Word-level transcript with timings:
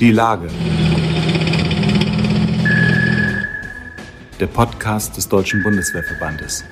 Die 0.00 0.10
Lage. 0.10 0.48
Der 4.40 4.46
Podcast 4.48 5.16
des 5.16 5.28
Deutschen 5.28 5.62
Bundeswehrverbandes. 5.62 6.64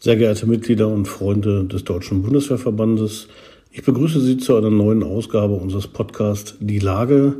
Sehr 0.00 0.16
geehrte 0.16 0.46
Mitglieder 0.46 0.88
und 0.88 1.06
Freunde 1.06 1.66
des 1.66 1.84
Deutschen 1.84 2.22
Bundeswehrverbandes, 2.22 3.28
ich 3.70 3.84
begrüße 3.84 4.20
Sie 4.20 4.38
zu 4.38 4.56
einer 4.56 4.70
neuen 4.70 5.04
Ausgabe 5.04 5.54
unseres 5.54 5.86
Podcasts 5.86 6.56
Die 6.58 6.80
Lage. 6.80 7.36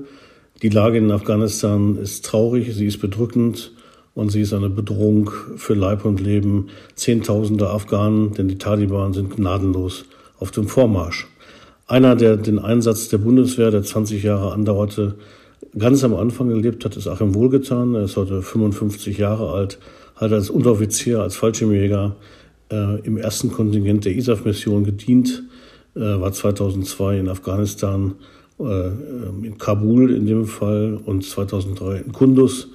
Die 0.63 0.69
Lage 0.69 0.99
in 0.99 1.11
Afghanistan 1.11 1.97
ist 1.97 2.25
traurig, 2.25 2.73
sie 2.77 2.87
ist 2.87 3.01
bedrückend 3.01 3.73
und 4.15 4.31
sie 4.31 4.43
ist 4.43 4.53
eine 4.53 4.71
Bedrohung 4.71 5.33
für 5.57 5.75
Leib 5.75 6.05
und 6.05 6.21
Leben 6.21 6.69
Zehntausender 6.95 7.71
Afghanen, 7.71 8.35
denn 8.35 8.47
die 8.47 8.59
Taliban 8.59 9.13
sind 9.13 9.35
gnadenlos 9.35 10.05
auf 10.39 10.53
dem 10.53 10.69
Vormarsch. 10.69 11.27
Einer, 11.89 12.17
der 12.17 12.37
den 12.37 12.59
Einsatz 12.59 13.09
der 13.11 13.19
Bundeswehr, 13.19 13.71
der 13.71 13.85
20 13.85 14.25
Jahre 14.25 14.53
andauerte, 14.53 15.15
ganz 15.79 16.03
am 16.03 16.17
Anfang 16.17 16.49
gelebt 16.49 16.85
hat, 16.85 16.97
ist 16.97 17.07
Achim 17.07 17.35
Wohlgetan. 17.35 17.95
Er 17.95 18.05
ist 18.05 18.17
heute 18.17 18.43
55 18.43 19.19
Jahre 19.19 19.53
alt, 19.53 19.79
hat 20.17 20.33
als 20.33 20.51
Unteroffizier, 20.51 21.21
als 21.21 21.37
Fallschirmjäger 21.37 22.17
äh, 22.73 23.01
im 23.03 23.17
ersten 23.17 23.53
Kontingent 23.53 24.05
der 24.05 24.17
ISAF-Mission 24.17 24.83
gedient, 24.83 25.45
äh, 25.95 26.01
war 26.01 26.33
2002 26.33 27.21
in 27.21 27.29
Afghanistan, 27.29 28.17
äh, 28.59 28.89
in 29.45 29.57
Kabul 29.57 30.13
in 30.13 30.27
dem 30.27 30.47
Fall 30.47 30.99
und 31.05 31.25
2003 31.25 31.99
in 31.99 32.13
Kundus. 32.13 32.69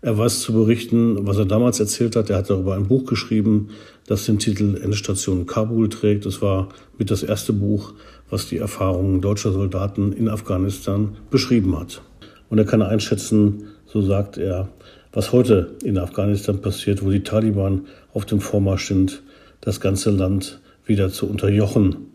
Er 0.00 0.16
weiß 0.16 0.40
zu 0.40 0.52
berichten, 0.52 1.26
was 1.26 1.38
er 1.38 1.46
damals 1.46 1.80
erzählt 1.80 2.16
hat. 2.16 2.28
Er 2.28 2.36
hat 2.36 2.50
darüber 2.50 2.74
ein 2.74 2.88
Buch 2.88 3.06
geschrieben, 3.06 3.70
das 4.06 4.26
den 4.26 4.38
Titel 4.38 4.78
Endstation 4.82 5.46
Kabul 5.46 5.88
trägt. 5.88 6.26
Es 6.26 6.42
war 6.42 6.68
mit 6.98 7.10
das 7.10 7.22
erste 7.22 7.54
Buch, 7.54 7.94
was 8.34 8.48
die 8.48 8.58
Erfahrungen 8.58 9.20
deutscher 9.20 9.52
Soldaten 9.52 10.12
in 10.12 10.28
Afghanistan 10.28 11.16
beschrieben 11.30 11.78
hat. 11.78 12.02
Und 12.50 12.58
er 12.58 12.64
kann 12.64 12.82
einschätzen, 12.82 13.68
so 13.86 14.02
sagt 14.02 14.38
er, 14.38 14.70
was 15.12 15.30
heute 15.30 15.76
in 15.84 15.98
Afghanistan 15.98 16.60
passiert, 16.60 17.04
wo 17.04 17.10
die 17.10 17.22
Taliban 17.22 17.82
auf 18.12 18.24
dem 18.24 18.40
Vormarsch 18.40 18.88
sind, 18.88 19.22
das 19.60 19.80
ganze 19.80 20.10
Land 20.10 20.58
wieder 20.84 21.10
zu 21.10 21.30
unterjochen. 21.30 22.08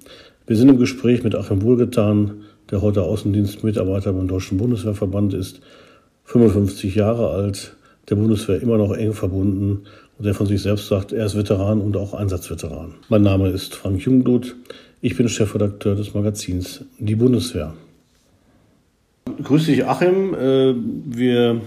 Wir 0.45 0.57
sind 0.57 0.67
im 0.67 0.77
Gespräch 0.77 1.23
mit 1.23 1.35
Achim 1.35 1.61
Wohlgetan, 1.61 2.43
der 2.69 2.81
heute 2.81 3.03
Außendienstmitarbeiter 3.03 4.11
beim 4.11 4.27
Deutschen 4.27 4.57
Bundeswehrverband 4.57 5.33
ist, 5.33 5.61
55 6.25 6.95
Jahre 6.95 7.29
alt, 7.29 7.77
der 8.09 8.15
Bundeswehr 8.15 8.61
immer 8.61 8.77
noch 8.77 8.91
eng 8.91 9.13
verbunden 9.13 9.83
und 10.17 10.25
der 10.25 10.33
von 10.33 10.47
sich 10.47 10.61
selbst 10.61 10.89
sagt, 10.89 11.13
er 11.13 11.25
ist 11.25 11.37
Veteran 11.37 11.79
und 11.79 11.95
auch 11.95 12.13
Einsatzveteran. 12.13 12.95
Mein 13.07 13.21
Name 13.21 13.47
ist 13.47 13.73
Frank 13.73 14.01
Jungblut. 14.01 14.57
Ich 15.01 15.15
bin 15.15 15.29
Chefredakteur 15.29 15.95
des 15.95 16.13
Magazins 16.13 16.83
Die 16.97 17.15
Bundeswehr. 17.15 17.73
Grüß 19.41 19.67
dich, 19.67 19.85
Achim. 19.85 20.33
Äh, 20.33 20.73
wir 20.75 21.61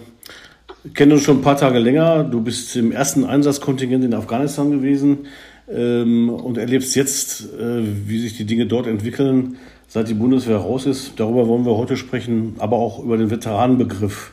kennen 0.92 1.12
uns 1.12 1.22
schon 1.22 1.38
ein 1.38 1.42
paar 1.42 1.56
Tage 1.56 1.78
länger. 1.78 2.24
Du 2.24 2.42
bist 2.42 2.76
im 2.76 2.92
ersten 2.92 3.24
Einsatzkontingent 3.24 4.04
in 4.04 4.12
Afghanistan 4.12 4.70
gewesen 4.70 5.20
ähm, 5.66 6.28
und 6.28 6.58
erlebst 6.58 6.94
jetzt, 6.94 7.54
äh, 7.58 7.82
wie 8.06 8.18
sich 8.18 8.36
die 8.36 8.44
Dinge 8.44 8.66
dort 8.66 8.86
entwickeln, 8.86 9.56
seit 9.88 10.08
die 10.08 10.14
Bundeswehr 10.14 10.58
raus 10.58 10.84
ist. 10.84 11.14
Darüber 11.16 11.48
wollen 11.48 11.64
wir 11.64 11.74
heute 11.78 11.96
sprechen, 11.96 12.56
aber 12.58 12.76
auch 12.76 13.02
über 13.02 13.16
den 13.16 13.30
Veteranenbegriff. 13.30 14.32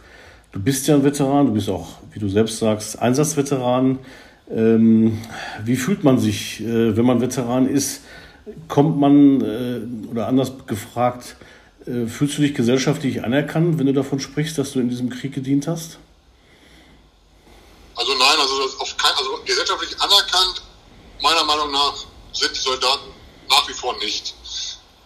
Du 0.52 0.60
bist 0.60 0.90
ja 0.90 0.96
ein 0.96 1.06
Veteran, 1.06 1.46
du 1.46 1.54
bist 1.54 1.70
auch, 1.70 2.00
wie 2.12 2.20
du 2.20 2.28
selbst 2.28 2.60
sagst, 2.60 3.02
Einsatzveteran. 3.02 4.00
Ähm, 4.54 5.20
wie 5.64 5.78
fühlt 5.78 6.04
man 6.04 6.18
sich, 6.18 6.62
äh, 6.66 6.98
wenn 6.98 7.06
man 7.06 7.22
Veteran 7.22 7.66
ist? 7.66 8.02
Kommt 8.68 9.00
man, 9.00 9.42
äh, 9.42 10.12
oder 10.12 10.28
anders 10.28 10.52
gefragt, 10.66 11.36
äh, 11.86 12.08
fühlst 12.08 12.38
du 12.38 12.42
dich 12.42 12.54
gesellschaftlich 12.54 13.24
anerkannt, 13.24 13.80
wenn 13.80 13.88
du 13.88 13.94
davon 13.94 14.20
sprichst, 14.20 14.58
dass 14.58 14.74
du 14.74 14.80
in 14.80 14.90
diesem 14.90 15.10
Krieg 15.10 15.34
gedient 15.34 15.68
hast? 15.68 15.98
Also 17.96 18.14
nein, 18.14 18.40
also, 18.40 18.82
auf 18.82 18.96
kein, 18.98 19.14
also 19.18 19.40
gesellschaftlich 19.46 20.00
anerkannt, 20.00 20.62
meiner 21.22 21.44
Meinung 21.44 21.72
nach, 21.72 22.06
sind 22.32 22.56
die 22.56 22.60
Soldaten 22.60 23.10
nach 23.50 23.68
wie 23.68 23.74
vor 23.74 23.98
nicht. 23.98 24.36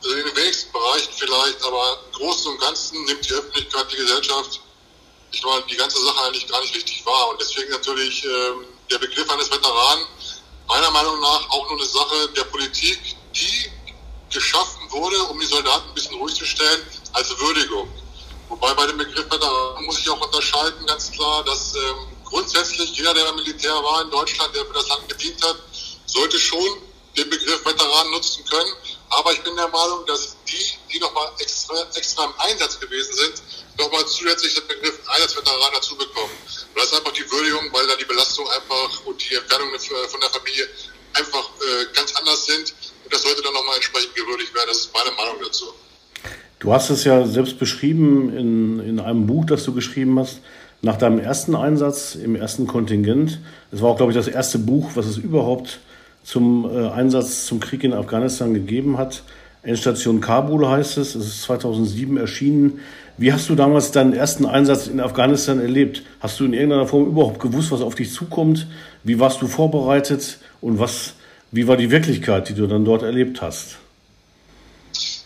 Also 0.03 0.15
in 0.15 0.25
den 0.25 0.35
wenigsten 0.35 0.71
Bereichen 0.71 1.11
vielleicht, 1.15 1.63
aber 1.65 1.97
im 2.05 2.19
Großen 2.19 2.51
und 2.51 2.59
Ganzen 2.59 3.03
nimmt 3.05 3.27
die 3.27 3.33
Öffentlichkeit, 3.33 3.85
die 3.91 3.97
Gesellschaft 3.97 4.59
ich 5.33 5.43
meine, 5.43 5.63
die 5.63 5.75
ganze 5.75 5.99
Sache 6.03 6.27
eigentlich 6.27 6.47
gar 6.47 6.61
nicht 6.61 6.75
richtig 6.75 7.05
wahr. 7.05 7.29
Und 7.31 7.41
deswegen 7.41 7.71
natürlich 7.71 8.23
ähm, 8.23 8.65
der 8.91 8.99
Begriff 8.99 9.29
eines 9.29 9.51
Veteranen 9.51 10.05
meiner 10.67 10.91
Meinung 10.91 11.19
nach 11.19 11.49
auch 11.49 11.69
nur 11.69 11.79
eine 11.79 11.87
Sache 11.87 12.29
der 12.35 12.43
Politik, 12.45 13.12
die 13.35 13.71
geschaffen 14.31 14.91
wurde, 14.91 15.23
um 15.23 15.39
die 15.39 15.45
Soldaten 15.45 15.89
ein 15.89 15.93
bisschen 15.93 16.15
ruhig 16.15 16.35
zu 16.35 16.45
stellen, 16.45 16.81
als 17.13 17.29
Würdigung. 17.39 17.87
Wobei 18.49 18.73
bei 18.73 18.87
dem 18.87 18.97
Begriff 18.97 19.25
Veteran 19.31 19.83
muss 19.85 19.99
ich 19.99 20.09
auch 20.09 20.21
unterscheiden, 20.21 20.85
ganz 20.85 21.11
klar, 21.11 21.43
dass 21.43 21.75
ähm, 21.75 22.07
grundsätzlich 22.25 22.97
jeder, 22.97 23.13
der 23.13 23.31
Militär 23.33 23.73
war 23.73 24.01
in 24.01 24.11
Deutschland, 24.11 24.55
der 24.55 24.65
für 24.65 24.73
das 24.73 24.89
Land 24.89 25.07
gedient 25.09 25.43
hat, 25.43 25.57
sollte 26.05 26.39
schon 26.39 26.81
den 27.15 27.29
Begriff 27.29 27.65
Veteran 27.65 28.11
nutzen 28.11 28.43
können. 28.45 28.73
Aber 29.09 29.31
ich 29.31 29.41
bin 29.43 29.55
der 29.55 29.67
Meinung, 29.67 30.05
dass 30.07 30.35
die, 30.47 30.73
die 30.91 30.99
nochmal 30.99 31.31
extra, 31.39 31.75
extra 31.93 32.25
im 32.25 32.33
Einsatz 32.39 32.79
gewesen 32.79 33.13
sind, 33.13 33.43
nochmal 33.77 34.05
zusätzlich 34.07 34.55
den 34.55 34.67
Begriff 34.67 34.99
Einsatzveteran 35.07 35.73
dazu 35.73 35.95
bekommen. 35.95 36.31
Und 36.43 36.77
das 36.77 36.85
ist 36.85 36.95
einfach 36.95 37.11
die 37.11 37.29
Würdigung, 37.29 37.71
weil 37.71 37.87
da 37.87 37.95
die 37.95 38.05
Belastung 38.05 38.49
einfach 38.49 39.05
und 39.05 39.21
die 39.29 39.35
Entfernung 39.35 39.69
von 40.09 40.19
der 40.19 40.29
Familie 40.29 40.67
einfach 41.13 41.49
äh, 41.61 41.85
ganz 41.93 42.15
anders 42.15 42.45
sind. 42.45 42.73
Das 43.09 43.23
sollte 43.23 43.41
dann 43.43 43.53
nochmal 43.53 43.75
entsprechend 43.75 44.15
gewürdigt 44.15 44.53
werden. 44.53 44.67
Das 44.67 44.77
ist 44.77 44.91
meine 44.93 45.15
Meinung 45.15 45.41
dazu. 45.43 45.65
Du 46.59 46.73
hast 46.73 46.89
es 46.89 47.03
ja 47.03 47.25
selbst 47.25 47.59
beschrieben 47.59 48.35
in, 48.35 48.79
in 48.79 48.99
einem 48.99 49.27
Buch, 49.27 49.45
das 49.45 49.63
du 49.65 49.73
geschrieben 49.73 50.17
hast, 50.19 50.39
nach 50.81 50.97
deinem 50.97 51.19
ersten 51.19 51.55
Einsatz 51.55 52.15
im 52.15 52.35
ersten 52.35 52.67
Kontingent. 52.67 53.39
Es 53.71 53.81
war 53.81 53.91
auch, 53.91 53.97
glaube 53.97 54.11
ich, 54.11 54.17
das 54.17 54.27
erste 54.27 54.59
Buch, 54.59 54.91
was 54.95 55.05
es 55.05 55.17
überhaupt 55.17 55.79
zum 56.23 56.69
äh, 56.69 56.89
Einsatz 56.89 57.45
zum 57.45 57.59
Krieg 57.59 57.83
in 57.83 57.93
Afghanistan 57.93 58.53
gegeben 58.53 58.97
hat. 58.97 59.23
Endstation 59.63 60.19
Kabul 60.19 60.67
heißt 60.67 60.97
es. 60.97 61.15
Es 61.15 61.25
ist 61.25 61.41
2007 61.43 62.17
erschienen. 62.17 62.79
Wie 63.17 63.31
hast 63.31 63.49
du 63.49 63.55
damals 63.55 63.91
deinen 63.91 64.13
ersten 64.13 64.45
Einsatz 64.45 64.87
in 64.87 64.99
Afghanistan 64.99 65.59
erlebt? 65.59 66.03
Hast 66.19 66.39
du 66.39 66.45
in 66.45 66.53
irgendeiner 66.53 66.87
Form 66.87 67.05
überhaupt 67.05 67.39
gewusst, 67.39 67.71
was 67.71 67.81
auf 67.81 67.95
dich 67.95 68.11
zukommt? 68.11 68.67
Wie 69.03 69.19
warst 69.19 69.41
du 69.41 69.47
vorbereitet 69.47 70.39
und 70.61 70.79
was, 70.79 71.13
wie 71.53 71.67
war 71.67 71.77
die 71.77 71.91
Wirklichkeit, 71.91 72.49
die 72.49 72.55
du 72.55 72.65
dann 72.65 72.83
dort 72.83 73.03
erlebt 73.03 73.39
hast? 73.41 73.77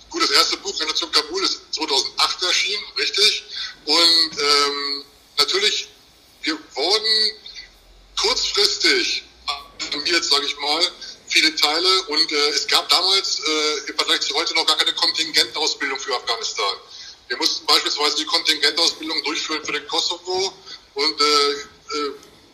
Gut, 0.10 0.22
das 0.22 0.32
erste 0.32 0.58
Buch, 0.58 0.78
Generation 0.78 1.10
Kabul, 1.12 1.42
ist 1.42 1.62
2008 1.72 2.44
erschienen, 2.44 2.84
richtig. 2.98 3.44
Und 3.86 4.32
ähm, 4.38 5.04
natürlich, 5.38 5.88
wir 6.44 6.58
wurden 6.76 7.32
kurzfristig, 8.20 9.24
jetzt 10.06 10.30
sage 10.30 10.46
ich 10.46 10.60
mal, 10.60 10.82
viele 11.30 11.56
Teile 11.56 12.04
und 12.10 12.32
äh, 12.32 12.50
es 12.50 12.68
gab 12.68 12.90
damals 12.90 13.40
äh, 13.40 13.90
im 13.90 13.96
Vergleich 13.96 14.22
zu 14.22 14.36
heute 14.36 14.54
noch 14.56 14.66
gar 14.66 14.78
keine 14.78 14.94
Kontingentausbildung 14.94 16.00
für 16.00 16.14
Afghanistan. 16.16 16.76
Wir 17.30 17.38
mussten 17.38 17.66
beispielsweise 17.66 18.18
die 18.18 18.26
Kontingentausbildung 18.26 19.24
durchführen 19.24 19.64
für 19.64 19.74
den 19.74 19.88
Kosovo 19.88 20.54
und 20.94 21.22
äh, 21.22 21.52
äh, 21.96 22.12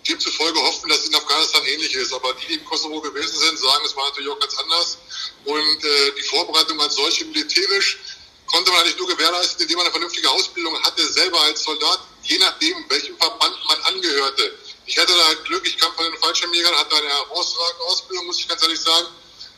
demzufolge 0.07 0.59
hoffen, 0.59 0.89
dass 0.89 1.05
in 1.05 1.15
Afghanistan 1.15 1.65
ähnlich 1.65 1.93
ist. 1.95 2.13
Aber 2.13 2.33
die, 2.33 2.47
die 2.47 2.53
im 2.55 2.65
Kosovo 2.65 3.01
gewesen 3.01 3.35
sind, 3.35 3.57
sagen, 3.57 3.85
es 3.85 3.95
war 3.95 4.05
natürlich 4.09 4.29
auch 4.29 4.39
ganz 4.39 4.57
anders. 4.57 4.97
Und 5.45 5.83
äh, 5.83 6.11
die 6.17 6.23
Vorbereitung 6.23 6.79
als 6.81 6.95
solche 6.95 7.25
militärisch 7.25 7.99
konnte 8.47 8.71
man 8.71 8.81
eigentlich 8.81 8.97
nur 8.97 9.07
gewährleisten, 9.07 9.61
indem 9.61 9.77
man 9.77 9.85
eine 9.85 9.91
vernünftige 9.91 10.29
Ausbildung 10.29 10.79
hatte, 10.83 11.05
selber 11.11 11.41
als 11.41 11.63
Soldat, 11.63 11.99
je 12.23 12.37
nachdem, 12.37 12.85
welchem 12.89 13.17
Verband 13.17 13.55
man 13.67 13.81
angehörte. 13.83 14.53
Ich 14.85 14.97
hatte 14.97 15.13
da 15.13 15.25
halt 15.27 15.45
Glück, 15.45 15.65
ich 15.65 15.77
kam 15.77 15.93
von 15.93 16.05
den 16.05 16.17
Fallschirmjägern, 16.19 16.75
hatte 16.75 16.95
eine 16.95 17.07
herausragende 17.07 17.83
Ausbildung, 17.85 18.25
muss 18.27 18.39
ich 18.39 18.47
ganz 18.47 18.61
ehrlich 18.61 18.79
sagen. 18.79 19.07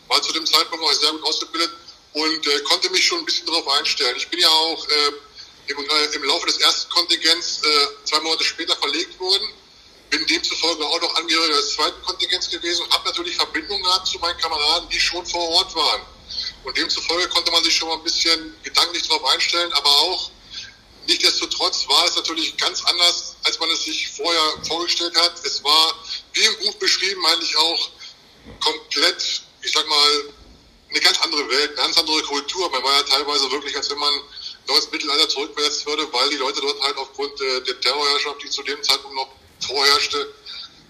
War 0.07 0.21
zu 0.21 0.31
dem 0.33 0.45
Zeitpunkt 0.45 0.85
auch 0.85 0.93
sehr 0.93 1.11
gut 1.11 1.23
ausgebildet 1.23 1.71
und 2.13 2.47
äh, 2.47 2.59
konnte 2.61 2.89
mich 2.91 3.03
schon 3.05 3.19
ein 3.19 3.25
bisschen 3.25 3.45
darauf 3.47 3.67
einstellen. 3.67 4.15
Ich 4.17 4.27
bin 4.29 4.39
ja 4.39 4.49
auch 4.49 4.87
äh, 4.87 5.11
im, 5.67 5.79
äh, 5.79 6.15
im 6.15 6.23
Laufe 6.23 6.45
des 6.45 6.59
ersten 6.59 6.89
Kontingents 6.91 7.61
äh, 7.63 7.87
zwei 8.05 8.19
Monate 8.19 8.43
später 8.43 8.75
verlegt 8.77 9.19
worden, 9.19 9.49
bin 10.17 10.27
demzufolge 10.27 10.85
auch 10.85 11.01
noch 11.01 11.15
Angehöriger 11.15 11.57
des 11.57 11.73
zweiten 11.73 12.01
Kontingents 12.03 12.49
gewesen 12.49 12.85
habe 12.91 13.07
natürlich 13.09 13.35
Verbindungen 13.35 13.83
gehabt 13.83 14.07
zu 14.07 14.19
meinen 14.19 14.37
Kameraden, 14.37 14.89
die 14.89 14.99
schon 14.99 15.25
vor 15.25 15.49
Ort 15.49 15.75
waren. 15.75 16.01
Und 16.63 16.77
demzufolge 16.77 17.27
konnte 17.29 17.51
man 17.51 17.63
sich 17.63 17.75
schon 17.75 17.89
mal 17.89 17.95
ein 17.95 18.03
bisschen 18.03 18.55
gedanklich 18.63 19.03
darauf 19.07 19.25
einstellen, 19.25 19.71
aber 19.73 19.89
auch 19.89 20.31
Nichtsdestotrotz 21.07 21.87
war 21.87 22.05
es 22.05 22.15
natürlich 22.15 22.57
ganz 22.57 22.83
anders, 22.83 23.35
als 23.43 23.59
man 23.59 23.69
es 23.69 23.83
sich 23.83 24.07
vorher 24.09 24.53
vorgestellt 24.67 25.15
hat. 25.15 25.33
Es 25.45 25.63
war, 25.63 25.93
wie 26.33 26.43
im 26.43 26.57
Buch 26.57 26.73
beschrieben, 26.75 27.23
eigentlich 27.27 27.55
auch 27.57 27.89
komplett, 28.59 29.43
ich 29.61 29.71
sag 29.71 29.87
mal, 29.87 30.33
eine 30.89 30.99
ganz 30.99 31.19
andere 31.21 31.47
Welt, 31.47 31.69
eine 31.69 31.75
ganz 31.75 31.97
andere 31.97 32.23
Kultur. 32.23 32.69
Man 32.71 32.83
war 32.83 32.93
ja 32.95 33.03
teilweise 33.03 33.51
wirklich, 33.51 33.75
als 33.77 33.89
wenn 33.91 33.99
man 33.99 34.13
ins 34.73 34.91
Mittelalter 34.91 35.29
zurückversetzt 35.29 35.85
würde, 35.85 36.11
weil 36.11 36.29
die 36.29 36.37
Leute 36.37 36.61
dort 36.61 36.81
halt 36.81 36.97
aufgrund 36.97 37.39
äh, 37.41 37.61
der 37.61 37.79
Terrorherrschaft, 37.79 38.43
die 38.43 38.49
zu 38.49 38.63
dem 38.63 38.81
Zeitpunkt 38.83 39.15
noch 39.15 39.29
vorherrschte, 39.59 40.33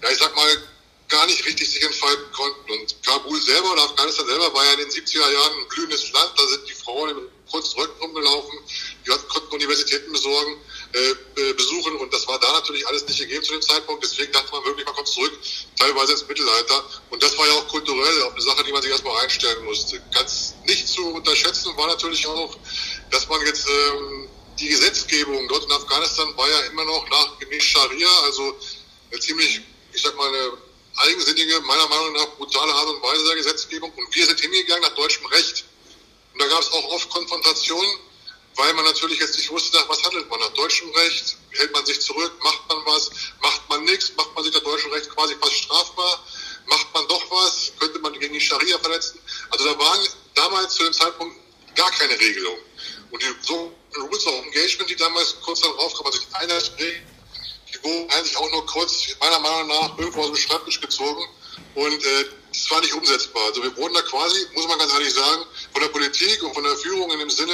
ja, 0.02 0.10
ich 0.10 0.18
sag 0.18 0.34
mal, 0.34 0.62
gar 1.08 1.26
nicht 1.26 1.44
richtig 1.44 1.70
sich 1.70 1.82
entfalten 1.82 2.32
konnten. 2.32 2.72
Und 2.72 3.02
Kabul 3.04 3.40
selber 3.40 3.72
oder 3.72 3.82
Afghanistan 3.82 4.26
selber 4.26 4.52
war 4.52 4.64
ja 4.64 4.72
in 4.72 4.78
den 4.80 4.90
70er 4.90 5.30
Jahren 5.30 5.58
ein 5.60 5.68
blühendes 5.68 6.12
Land. 6.12 6.32
Da 6.36 6.46
sind 6.48 6.68
die 6.68 6.72
Frauen 6.72 7.10
im 7.10 7.28
kurzen 7.50 7.78
Rücken 7.78 8.00
rumgelaufen, 8.00 8.58
die 9.06 9.10
konnten 9.28 9.54
Universitäten 9.54 10.12
besorgen, 10.12 10.56
äh, 10.92 11.52
besuchen 11.52 11.96
und 11.96 12.12
das 12.12 12.26
war 12.26 12.38
da 12.40 12.52
natürlich 12.52 12.86
alles 12.88 13.06
nicht 13.06 13.18
gegeben 13.18 13.44
zu 13.44 13.52
dem 13.52 13.62
Zeitpunkt. 13.62 14.02
Deswegen 14.02 14.32
dachte 14.32 14.50
man 14.50 14.64
wirklich, 14.64 14.84
man 14.84 14.94
kommt 14.94 15.08
zurück, 15.08 15.32
teilweise 15.78 16.12
ins 16.12 16.26
Mittelalter. 16.26 16.84
Und 17.10 17.22
das 17.22 17.36
war 17.38 17.46
ja 17.46 17.52
auch 17.54 17.68
kulturell 17.68 18.22
auch 18.22 18.32
eine 18.32 18.42
Sache, 18.42 18.64
die 18.64 18.72
man 18.72 18.82
sich 18.82 18.90
erstmal 18.90 19.16
einstellen 19.22 19.64
musste. 19.64 20.02
Ganz 20.12 20.54
nicht 20.66 20.88
zu 20.88 21.06
unterschätzen 21.14 21.76
war 21.76 21.86
natürlich 21.86 22.26
auch, 22.26 22.56
dass 23.10 23.28
man 23.28 23.44
jetzt 23.46 23.66
ähm, 23.68 24.28
die 24.58 24.68
Gesetzgebung 24.68 25.48
dort 25.48 25.64
in 25.64 25.72
Afghanistan 25.72 26.36
war 26.36 26.48
ja 26.48 26.60
immer 26.60 26.84
noch 26.84 27.08
nach 27.10 27.38
gemäß 27.38 27.62
Scharia, 27.62 28.08
also 28.24 28.56
eine 29.10 29.20
ziemlich, 29.20 29.60
ich 29.92 30.02
sag 30.02 30.16
mal, 30.16 30.28
eine 30.28 30.52
eigensinnige, 30.96 31.60
meiner 31.60 31.86
Meinung 31.88 32.12
nach 32.14 32.28
brutale 32.36 32.72
Art 32.72 32.88
und 32.88 33.02
Weise 33.02 33.24
der 33.26 33.36
Gesetzgebung. 33.36 33.92
Und 33.92 34.14
wir 34.14 34.26
sind 34.26 34.40
hingegangen 34.40 34.82
nach 34.82 34.94
deutschem 34.94 35.26
Recht. 35.26 35.64
Und 36.32 36.42
da 36.42 36.46
gab 36.48 36.60
es 36.60 36.72
auch 36.72 36.84
oft 36.90 37.08
Konfrontationen, 37.10 37.98
weil 38.56 38.72
man 38.74 38.84
natürlich 38.84 39.18
jetzt 39.20 39.36
nicht 39.36 39.50
wusste, 39.50 39.76
nach 39.76 39.88
was 39.88 40.02
handelt 40.02 40.28
man. 40.30 40.40
Nach 40.40 40.52
deutschem 40.54 40.90
Recht 40.90 41.36
hält 41.50 41.72
man 41.72 41.84
sich 41.84 42.00
zurück, 42.00 42.32
macht 42.42 42.68
man 42.68 42.78
was, 42.86 43.10
macht 43.42 43.68
man 43.68 43.84
nichts, 43.84 44.12
macht 44.16 44.34
man 44.34 44.44
sich 44.44 44.54
nach 44.54 44.62
deutschem 44.62 44.92
Recht 44.92 45.10
quasi 45.10 45.34
fast 45.40 45.54
strafbar, 45.54 46.24
macht 46.66 46.94
man 46.94 47.06
doch 47.08 47.30
was, 47.30 47.72
könnte 47.78 47.98
man 47.98 48.18
gegen 48.18 48.32
die 48.32 48.40
Scharia 48.40 48.78
verletzen. 48.78 49.20
Also 49.50 49.66
da 49.66 49.78
waren 49.78 50.08
damals 50.34 50.74
zu 50.74 50.84
dem 50.84 50.92
Zeitpunkt 50.92 51.36
gar 51.74 51.90
keine 51.92 52.18
Regelung. 52.18 52.58
Und 53.10 53.22
die 53.22 53.26
so 53.42 53.72
Rules 53.96 54.26
of 54.26 54.44
Engagement, 54.46 54.90
die 54.90 54.96
damals 54.96 55.36
kurz 55.42 55.60
darauf 55.60 55.94
kamen, 55.94 56.06
also 56.06 56.18
die 56.18 56.34
Einheitsregeln, 56.34 57.06
die 57.72 57.84
wurden 57.84 58.10
eigentlich 58.10 58.36
auch 58.36 58.50
nur 58.50 58.66
kurz, 58.66 59.16
meiner 59.20 59.40
Meinung 59.40 59.68
nach, 59.68 59.98
irgendwo 59.98 60.20
aus 60.20 60.26
dem 60.28 60.36
Schreibtisch 60.36 60.80
gezogen. 60.80 61.24
Und 61.74 62.04
äh, 62.04 62.24
das 62.52 62.70
war 62.70 62.80
nicht 62.80 62.94
umsetzbar. 62.94 63.42
Also 63.48 63.62
wir 63.62 63.76
wurden 63.76 63.94
da 63.94 64.02
quasi, 64.02 64.46
muss 64.54 64.66
man 64.66 64.78
ganz 64.78 64.92
ehrlich 64.92 65.12
sagen, 65.12 65.42
von 65.72 65.82
der 65.82 65.88
Politik 65.88 66.42
und 66.42 66.54
von 66.54 66.64
der 66.64 66.76
Führung 66.76 67.10
in 67.10 67.18
dem 67.18 67.30
Sinne, 67.30 67.52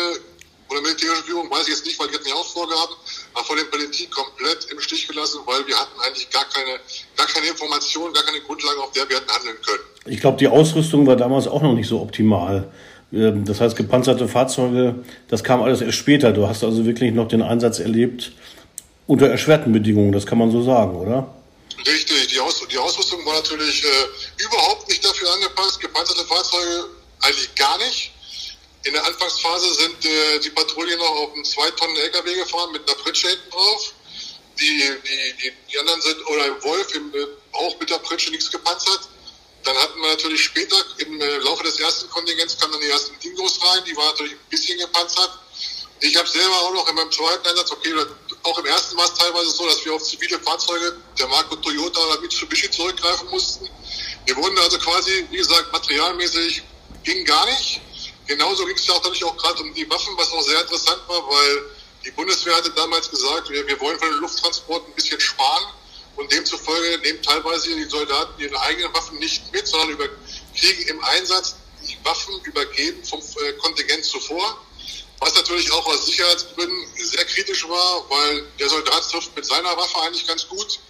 von 0.68 0.76
der 0.76 0.82
militärischen 0.82 1.24
Führung 1.24 1.50
weiß 1.50 1.62
ich 1.62 1.74
jetzt 1.74 1.86
nicht, 1.86 1.98
weil 1.98 2.08
die 2.08 2.14
hatten 2.14 2.28
ja 2.28 2.34
auch 2.34 2.46
Vorgaben, 2.46 2.94
aber 3.34 3.44
von 3.44 3.56
der 3.56 3.64
Politik 3.64 4.10
komplett 4.10 4.64
im 4.70 4.80
Stich 4.80 5.06
gelassen, 5.08 5.40
weil 5.44 5.66
wir 5.66 5.76
hatten 5.76 6.00
eigentlich 6.00 6.30
gar 6.30 6.44
keine, 6.46 6.78
gar 7.16 7.26
keine 7.26 7.48
Informationen, 7.48 8.14
gar 8.14 8.24
keine 8.24 8.40
Grundlage, 8.40 8.80
auf 8.80 8.92
der 8.92 9.08
wir 9.08 9.16
hätten 9.16 9.30
handeln 9.30 9.56
können. 9.66 9.82
Ich 10.06 10.20
glaube, 10.20 10.38
die 10.38 10.48
Ausrüstung 10.48 11.06
war 11.06 11.16
damals 11.16 11.46
auch 11.46 11.62
noch 11.62 11.74
nicht 11.74 11.88
so 11.88 12.00
optimal. 12.00 12.72
Ähm, 13.12 13.44
das 13.44 13.60
heißt, 13.60 13.76
gepanzerte 13.76 14.28
Fahrzeuge, 14.28 14.96
das 15.28 15.44
kam 15.44 15.62
alles 15.62 15.80
erst 15.80 15.98
später. 15.98 16.32
Du 16.32 16.48
hast 16.48 16.64
also 16.64 16.84
wirklich 16.86 17.12
noch 17.12 17.28
den 17.28 17.42
Einsatz 17.42 17.78
erlebt 17.78 18.32
unter 19.06 19.28
erschwerten 19.28 19.72
Bedingungen, 19.72 20.12
das 20.12 20.26
kann 20.26 20.38
man 20.38 20.50
so 20.50 20.62
sagen, 20.62 20.96
oder? 20.96 21.34
Richtig, 21.86 22.28
die, 22.28 22.40
Aus 22.40 22.62
die 22.70 22.78
Ausrüstung 22.78 23.24
war 23.26 23.34
natürlich 23.34 23.84
äh, 23.84 24.42
überhaupt 24.44 24.88
nicht 24.88 25.04
dafür 25.04 25.32
angepasst. 25.32 25.80
Gepanzerte 25.80 26.24
Fahrzeuge 26.24 26.88
eigentlich 27.20 27.54
gar 27.56 27.76
nicht. 27.78 28.12
In 28.84 28.92
der 28.92 29.04
Anfangsphase 29.04 29.74
sind 29.74 30.04
äh, 30.04 30.38
die 30.40 30.50
Patrouillen 30.50 30.98
noch 30.98 31.10
auf 31.10 31.34
einem 31.34 31.44
2 31.44 31.70
Tonnen 31.72 31.96
LKW 31.96 32.34
gefahren 32.34 32.72
mit 32.72 32.88
einer 32.88 32.98
Pritsche 32.98 33.28
hinten 33.28 33.50
drauf. 33.50 33.94
Die, 34.60 34.64
die, 34.64 35.42
die, 35.42 35.52
die 35.72 35.78
anderen 35.78 36.00
sind, 36.02 36.26
oder 36.26 36.62
Wolf, 36.64 36.94
im, 36.94 37.12
äh, 37.14 37.26
auch 37.52 37.78
mit 37.80 37.90
der 37.90 37.98
Pritsche 37.98 38.30
nichts 38.30 38.50
gepanzert. 38.50 39.08
Dann 39.64 39.76
hatten 39.76 40.00
wir 40.00 40.08
natürlich 40.08 40.42
später, 40.42 40.76
im 40.98 41.20
äh, 41.20 41.38
Laufe 41.38 41.62
des 41.62 41.78
ersten 41.78 42.10
Kontingents 42.10 42.58
kamen 42.58 42.72
dann 42.72 42.80
die 42.80 42.88
ersten 42.88 43.18
Dingos 43.20 43.60
rein, 43.62 43.84
die 43.84 43.96
waren 43.96 44.06
natürlich 44.08 44.32
ein 44.32 44.48
bisschen 44.50 44.78
gepanzert. 44.78 45.38
Ich 46.00 46.16
habe 46.16 46.28
selber 46.28 46.62
auch 46.62 46.72
noch 46.72 46.88
in 46.88 46.96
meinem 46.96 47.12
zweiten 47.12 47.46
Einsatz, 47.46 47.70
okay, 47.70 47.94
auch 48.42 48.58
im 48.58 48.66
ersten 48.66 48.96
war 48.96 49.04
es 49.04 49.14
teilweise 49.14 49.50
so, 49.50 49.68
dass 49.68 49.84
wir 49.84 49.94
auf 49.94 50.02
zivile 50.02 50.38
Fahrzeuge 50.40 50.96
der 51.16 51.28
Marke 51.28 51.60
Toyota 51.60 52.00
oder 52.00 52.20
Mitsubishi 52.20 52.68
zurückgreifen 52.72 53.28
mussten. 53.30 53.68
Wir 54.26 54.36
wurden 54.36 54.58
also 54.58 54.78
quasi, 54.78 55.26
wie 55.30 55.36
gesagt, 55.36 55.72
materialmäßig 55.72 56.62
ging 57.04 57.24
gar 57.24 57.46
nicht. 57.46 57.80
Genauso 58.26 58.64
ging 58.66 58.74
es 58.74 58.86
ja 58.86 58.94
auch 58.94 59.02
natürlich 59.02 59.24
auch 59.24 59.36
gerade 59.36 59.62
um 59.62 59.72
die 59.74 59.88
Waffen, 59.88 60.16
was 60.16 60.32
auch 60.32 60.42
sehr 60.42 60.60
interessant 60.60 61.02
war, 61.06 61.28
weil 61.28 61.64
die 62.04 62.10
Bundeswehr 62.10 62.56
hatte 62.56 62.70
damals 62.70 63.08
gesagt, 63.08 63.48
wir, 63.50 63.64
wir 63.66 63.80
wollen 63.80 63.98
von 63.98 64.08
den 64.08 64.18
Lufttransporten 64.18 64.90
ein 64.90 64.94
bisschen 64.96 65.20
sparen 65.20 65.66
und 66.16 66.30
demzufolge 66.30 66.98
nehmen 66.98 67.22
teilweise 67.22 67.74
die 67.74 67.84
Soldaten 67.84 68.40
ihre 68.40 68.60
eigenen 68.60 68.92
Waffen 68.94 69.18
nicht 69.18 69.52
mit, 69.52 69.66
sondern 69.66 69.90
über, 69.90 70.08
kriegen 70.54 70.82
im 70.88 71.04
Einsatz 71.04 71.56
die 71.86 71.98
Waffen 72.04 72.40
übergeben 72.44 73.02
vom 73.04 73.20
äh, 73.20 73.52
Kontingent 73.54 74.04
zuvor. 74.04 74.58
Was 75.18 75.34
natürlich 75.34 75.70
auch 75.70 75.86
aus 75.86 76.06
Sicherheitsgründen 76.06 76.86
sehr 76.96 77.24
kritisch 77.24 77.68
war, 77.68 78.10
weil 78.10 78.44
der 78.58 78.68
Soldat 78.68 79.08
trifft 79.10 79.34
mit 79.36 79.44
seiner 79.44 79.76
Waffe 79.76 80.00
eigentlich 80.02 80.26
ganz 80.26 80.48
gut. 80.48 80.80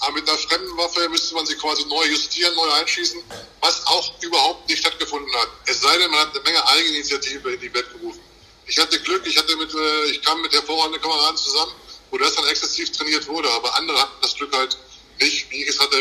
Aber 0.00 0.12
mit 0.12 0.28
einer 0.28 0.38
fremden 0.38 0.76
Waffe 0.76 1.08
müsste 1.08 1.34
man 1.34 1.46
sie 1.46 1.54
quasi 1.54 1.84
neu 1.86 2.04
justieren, 2.04 2.54
neu 2.54 2.70
einschießen, 2.72 3.22
was 3.60 3.86
auch 3.86 4.12
überhaupt 4.20 4.68
nicht 4.68 4.80
stattgefunden 4.80 5.32
hat. 5.36 5.48
Es 5.66 5.80
sei 5.80 5.96
denn, 5.98 6.10
man 6.10 6.20
hat 6.20 6.34
eine 6.34 6.42
Menge 6.42 6.68
Eigeninitiative 6.68 7.54
in 7.54 7.60
die 7.60 7.72
Welt 7.72 7.90
gerufen. 7.92 8.20
Ich 8.66 8.78
hatte 8.78 9.00
Glück, 9.00 9.24
ich 9.26 9.38
hatte 9.38 9.56
mit, 9.56 9.72
äh, 9.72 10.04
ich 10.06 10.22
kam 10.22 10.42
mit 10.42 10.52
hervorragenden 10.52 11.00
Kameraden 11.00 11.36
zusammen, 11.36 11.72
wo 12.10 12.18
das 12.18 12.34
dann 12.34 12.44
exzessiv 12.46 12.90
trainiert 12.92 13.26
wurde, 13.28 13.48
aber 13.50 13.76
andere 13.76 13.98
hatten 13.98 14.20
das 14.22 14.34
Glück 14.36 14.56
halt 14.56 14.76
nicht, 15.20 15.50
wie 15.50 15.62
ich 15.62 15.68
es 15.68 15.78
hatte, 15.78 15.96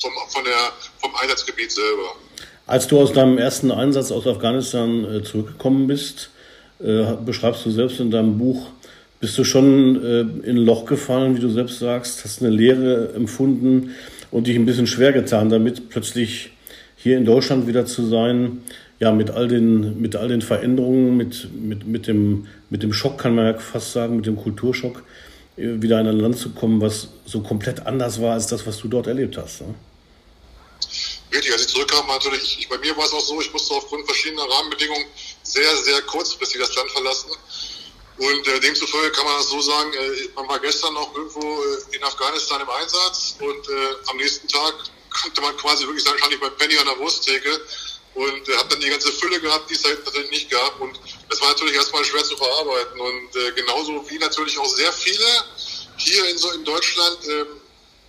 vom, 0.00 0.12
von 0.28 0.44
der, 0.44 0.72
vom 1.00 1.14
Einsatzgebiet 1.14 1.70
selber. 1.70 2.14
Als 2.66 2.86
du 2.86 3.00
aus 3.00 3.12
deinem 3.12 3.38
ersten 3.38 3.70
Einsatz 3.70 4.12
aus 4.12 4.26
Afghanistan 4.26 5.04
äh, 5.04 5.22
zurückgekommen 5.22 5.86
bist, 5.86 6.30
äh, 6.78 7.14
beschreibst 7.24 7.66
du 7.66 7.70
selbst 7.70 8.00
in 8.00 8.10
deinem 8.10 8.38
Buch, 8.38 8.68
bist 9.20 9.36
du 9.36 9.44
schon 9.44 10.02
äh, 10.02 10.20
in 10.20 10.56
ein 10.56 10.64
Loch 10.64 10.86
gefallen, 10.86 11.36
wie 11.36 11.40
du 11.40 11.50
selbst 11.50 11.78
sagst, 11.78 12.24
hast 12.24 12.40
eine 12.40 12.50
Leere 12.50 13.12
empfunden 13.14 13.94
und 14.30 14.46
dich 14.46 14.56
ein 14.56 14.66
bisschen 14.66 14.86
schwer 14.86 15.12
getan, 15.12 15.50
damit 15.50 15.90
plötzlich 15.90 16.52
hier 16.96 17.16
in 17.16 17.24
Deutschland 17.24 17.66
wieder 17.66 17.86
zu 17.86 18.06
sein, 18.06 18.62
ja, 18.98 19.12
mit 19.12 19.30
all 19.30 19.48
den, 19.48 20.00
mit 20.00 20.14
all 20.16 20.28
den 20.28 20.42
Veränderungen, 20.42 21.16
mit, 21.16 21.48
mit, 21.54 21.86
mit, 21.86 22.06
dem, 22.06 22.46
mit 22.68 22.82
dem 22.82 22.92
Schock, 22.92 23.18
kann 23.18 23.34
man 23.34 23.46
ja 23.46 23.58
fast 23.58 23.92
sagen, 23.92 24.16
mit 24.16 24.26
dem 24.26 24.36
Kulturschock, 24.36 25.02
wieder 25.56 26.00
in 26.00 26.06
ein 26.06 26.20
Land 26.20 26.38
zu 26.38 26.50
kommen, 26.50 26.80
was 26.80 27.08
so 27.26 27.40
komplett 27.40 27.86
anders 27.86 28.20
war 28.20 28.34
als 28.34 28.46
das, 28.46 28.66
was 28.66 28.78
du 28.78 28.88
dort 28.88 29.06
erlebt 29.06 29.36
hast. 29.36 29.62
Ne? 29.62 29.74
Richtig, 31.32 31.52
als 31.52 31.62
ich 31.62 31.68
zurückkam, 31.68 32.06
natürlich, 32.08 32.58
ich, 32.58 32.68
bei 32.68 32.78
mir 32.78 32.96
war 32.96 33.04
es 33.04 33.12
auch 33.12 33.20
so, 33.20 33.40
ich 33.40 33.52
musste 33.52 33.74
aufgrund 33.74 34.04
verschiedener 34.06 34.42
Rahmenbedingungen 34.42 35.06
sehr, 35.42 35.76
sehr 35.76 36.02
kurzfristig 36.02 36.60
das 36.60 36.74
Land 36.74 36.90
verlassen. 36.90 37.30
Und 38.18 38.48
äh, 38.48 38.60
demzufolge 38.60 39.12
kann 39.12 39.24
man 39.24 39.36
das 39.38 39.48
so 39.48 39.60
sagen, 39.60 39.92
äh, 39.92 40.28
man 40.34 40.48
war 40.48 40.58
gestern 40.58 40.92
noch 40.94 41.14
irgendwo 41.14 41.40
äh, 41.40 41.96
in 41.96 42.02
Afghanistan 42.04 42.60
im 42.60 42.68
Einsatz 42.68 43.36
und 43.40 43.68
äh, 43.68 44.10
am 44.10 44.16
nächsten 44.16 44.48
Tag 44.48 44.74
konnte 45.22 45.40
man 45.40 45.56
quasi 45.56 45.86
wirklich 45.86 46.04
sagen, 46.04 46.18
stand 46.18 46.34
ich 46.34 46.40
bei 46.40 46.50
Penny 46.50 46.76
an 46.76 46.86
der 46.86 46.98
Wursttheke 46.98 47.60
und 48.14 48.48
äh, 48.48 48.56
habe 48.56 48.68
dann 48.70 48.80
die 48.80 48.90
ganze 48.90 49.12
Fülle 49.12 49.40
gehabt, 49.40 49.70
die 49.70 49.74
es 49.74 49.82
da 49.82 49.90
natürlich 49.90 50.30
nicht 50.30 50.50
gab. 50.50 50.80
Und 50.80 50.98
das 51.28 51.40
war 51.40 51.48
natürlich 51.48 51.74
erstmal 51.74 52.04
schwer 52.04 52.24
zu 52.24 52.36
verarbeiten. 52.36 53.00
Und 53.00 53.36
äh, 53.36 53.52
genauso 53.52 54.08
wie 54.10 54.18
natürlich 54.18 54.58
auch 54.58 54.68
sehr 54.68 54.92
viele 54.92 55.44
hier 55.96 56.28
in, 56.28 56.38
so 56.38 56.50
in 56.52 56.64
Deutschland 56.64 57.24
äh, 57.26 57.44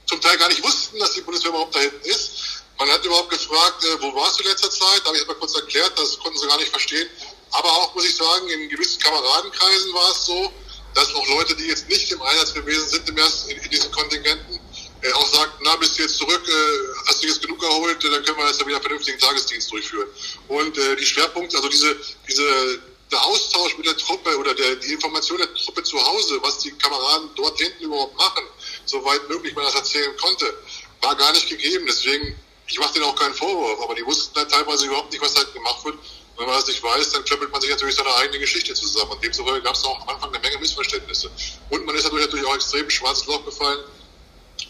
zum 0.06 0.20
Teil 0.22 0.38
gar 0.38 0.50
nicht 0.50 0.64
wussten, 0.64 1.00
dass 1.00 1.14
die 1.14 1.22
Bundeswehr 1.22 1.50
überhaupt 1.50 1.76
da 1.76 1.80
hinten 1.80 2.06
ist 2.10 2.62
man 2.82 2.90
hat 2.90 3.06
überhaupt 3.06 3.30
gefragt, 3.30 3.84
äh, 3.86 4.02
wo 4.02 4.16
warst 4.16 4.40
du 4.40 4.44
letzter 4.44 4.72
Zeit? 4.72 5.02
Da 5.04 5.10
habe 5.10 5.18
ich 5.18 5.28
mal 5.28 5.36
kurz 5.36 5.54
erklärt, 5.54 5.94
das 6.00 6.18
konnten 6.18 6.40
sie 6.40 6.48
gar 6.48 6.58
nicht 6.58 6.72
verstehen. 6.72 7.08
Aber 7.52 7.70
auch, 7.70 7.94
muss 7.94 8.06
ich 8.06 8.16
sagen, 8.16 8.50
in 8.50 8.70
gewissen 8.70 9.00
Kameradenkreisen 9.00 9.94
war 9.94 10.10
es 10.10 10.26
so, 10.26 10.52
dass 10.96 11.14
auch 11.14 11.28
Leute, 11.28 11.56
die 11.56 11.68
jetzt 11.68 11.88
nicht 11.90 12.12
im 12.12 12.20
Einsatz 12.24 12.56
gewesen 12.56 12.90
sind, 12.90 13.08
im 13.08 13.18
ersten, 13.20 13.52
in, 13.52 13.58
in 13.60 13.70
diesen 13.70 13.92
Kontingenten, 13.92 14.60
äh, 15.02 15.12
auch 15.14 15.28
sagten, 15.28 15.64
na, 15.64 15.76
bist 15.78 15.98
du 15.98 16.04
jetzt 16.04 16.18
zurück, 16.18 16.42
äh, 16.48 17.08
hast 17.08 17.24
du 17.24 17.28
jetzt 17.28 17.42
genug 17.42 17.62
erholt, 17.64 18.04
dann 18.04 18.24
können 18.24 18.38
wir 18.38 18.48
jetzt 18.48 18.66
wieder 18.66 18.82
vernünftigen 18.82 19.20
Tagesdienst 19.20 19.72
durchführen. 19.72 20.08
Und 20.48 20.78
äh, 20.78 20.96
die 20.96 21.06
Schwerpunkte, 21.06 21.58
also 21.58 21.70
diese, 21.70 21.96
diese, 22.28 22.80
der 23.12 23.26
Austausch 23.26 23.78
mit 23.78 23.86
der 23.86 23.98
Truppe 23.98 24.38
oder 24.38 24.54
der, 24.54 24.76
die 24.76 24.94
Information 24.94 25.38
der 25.38 25.54
Truppe 25.56 25.84
zu 25.84 26.04
Hause, 26.06 26.40
was 26.42 26.60
die 26.60 26.72
Kameraden 26.72 27.30
dort 27.36 27.58
hinten 27.60 27.86
überhaupt 27.86 28.18
machen, 28.18 28.44
soweit 28.86 29.28
möglich 29.30 29.56
man 29.56 29.66
das 29.66 29.76
erzählen 29.76 30.16
konnte, 30.18 30.54
war 31.02 31.16
gar 31.16 31.32
nicht 31.34 31.50
gegeben. 31.50 31.86
Deswegen 31.88 32.36
ich 32.72 32.80
mache 32.80 32.94
denen 32.94 33.06
auch 33.06 33.16
keinen 33.16 33.34
Vorwurf, 33.34 33.82
aber 33.82 33.96
die 33.96 34.06
wussten 34.06 34.34
dann 34.34 34.48
teilweise 34.48 34.86
überhaupt 34.86 35.12
nicht, 35.12 35.22
was 35.22 35.36
halt 35.36 35.54
gemacht 35.54 35.84
wird. 35.84 35.98
wenn 36.38 36.46
man 36.48 36.56
das 36.56 36.68
nicht 36.68 36.82
weiß, 36.82 37.12
dann 37.12 37.26
klöppelt 37.26 37.52
man 37.52 37.62
sich 37.62 37.70
natürlich 37.70 37.96
seine 37.96 38.16
eigene 38.16 38.40
Geschichte 38.40 38.74
zusammen. 38.74 39.12
Und 39.12 39.24
demzufolge 39.24 39.62
gab 39.62 39.76
es 39.76 39.84
auch 39.84 40.02
am 40.02 40.10
Anfang 40.10 40.30
eine 40.30 40.40
Menge 40.40 40.58
Missverständnisse. 40.58 41.30
Und 41.70 41.86
man 41.86 41.96
ist 41.96 42.12
natürlich 42.12 42.46
auch 42.46 42.56
extrem 42.56 42.90
schwarzes 42.90 43.28
Loch 43.28 43.44
gefallen, 43.44 43.84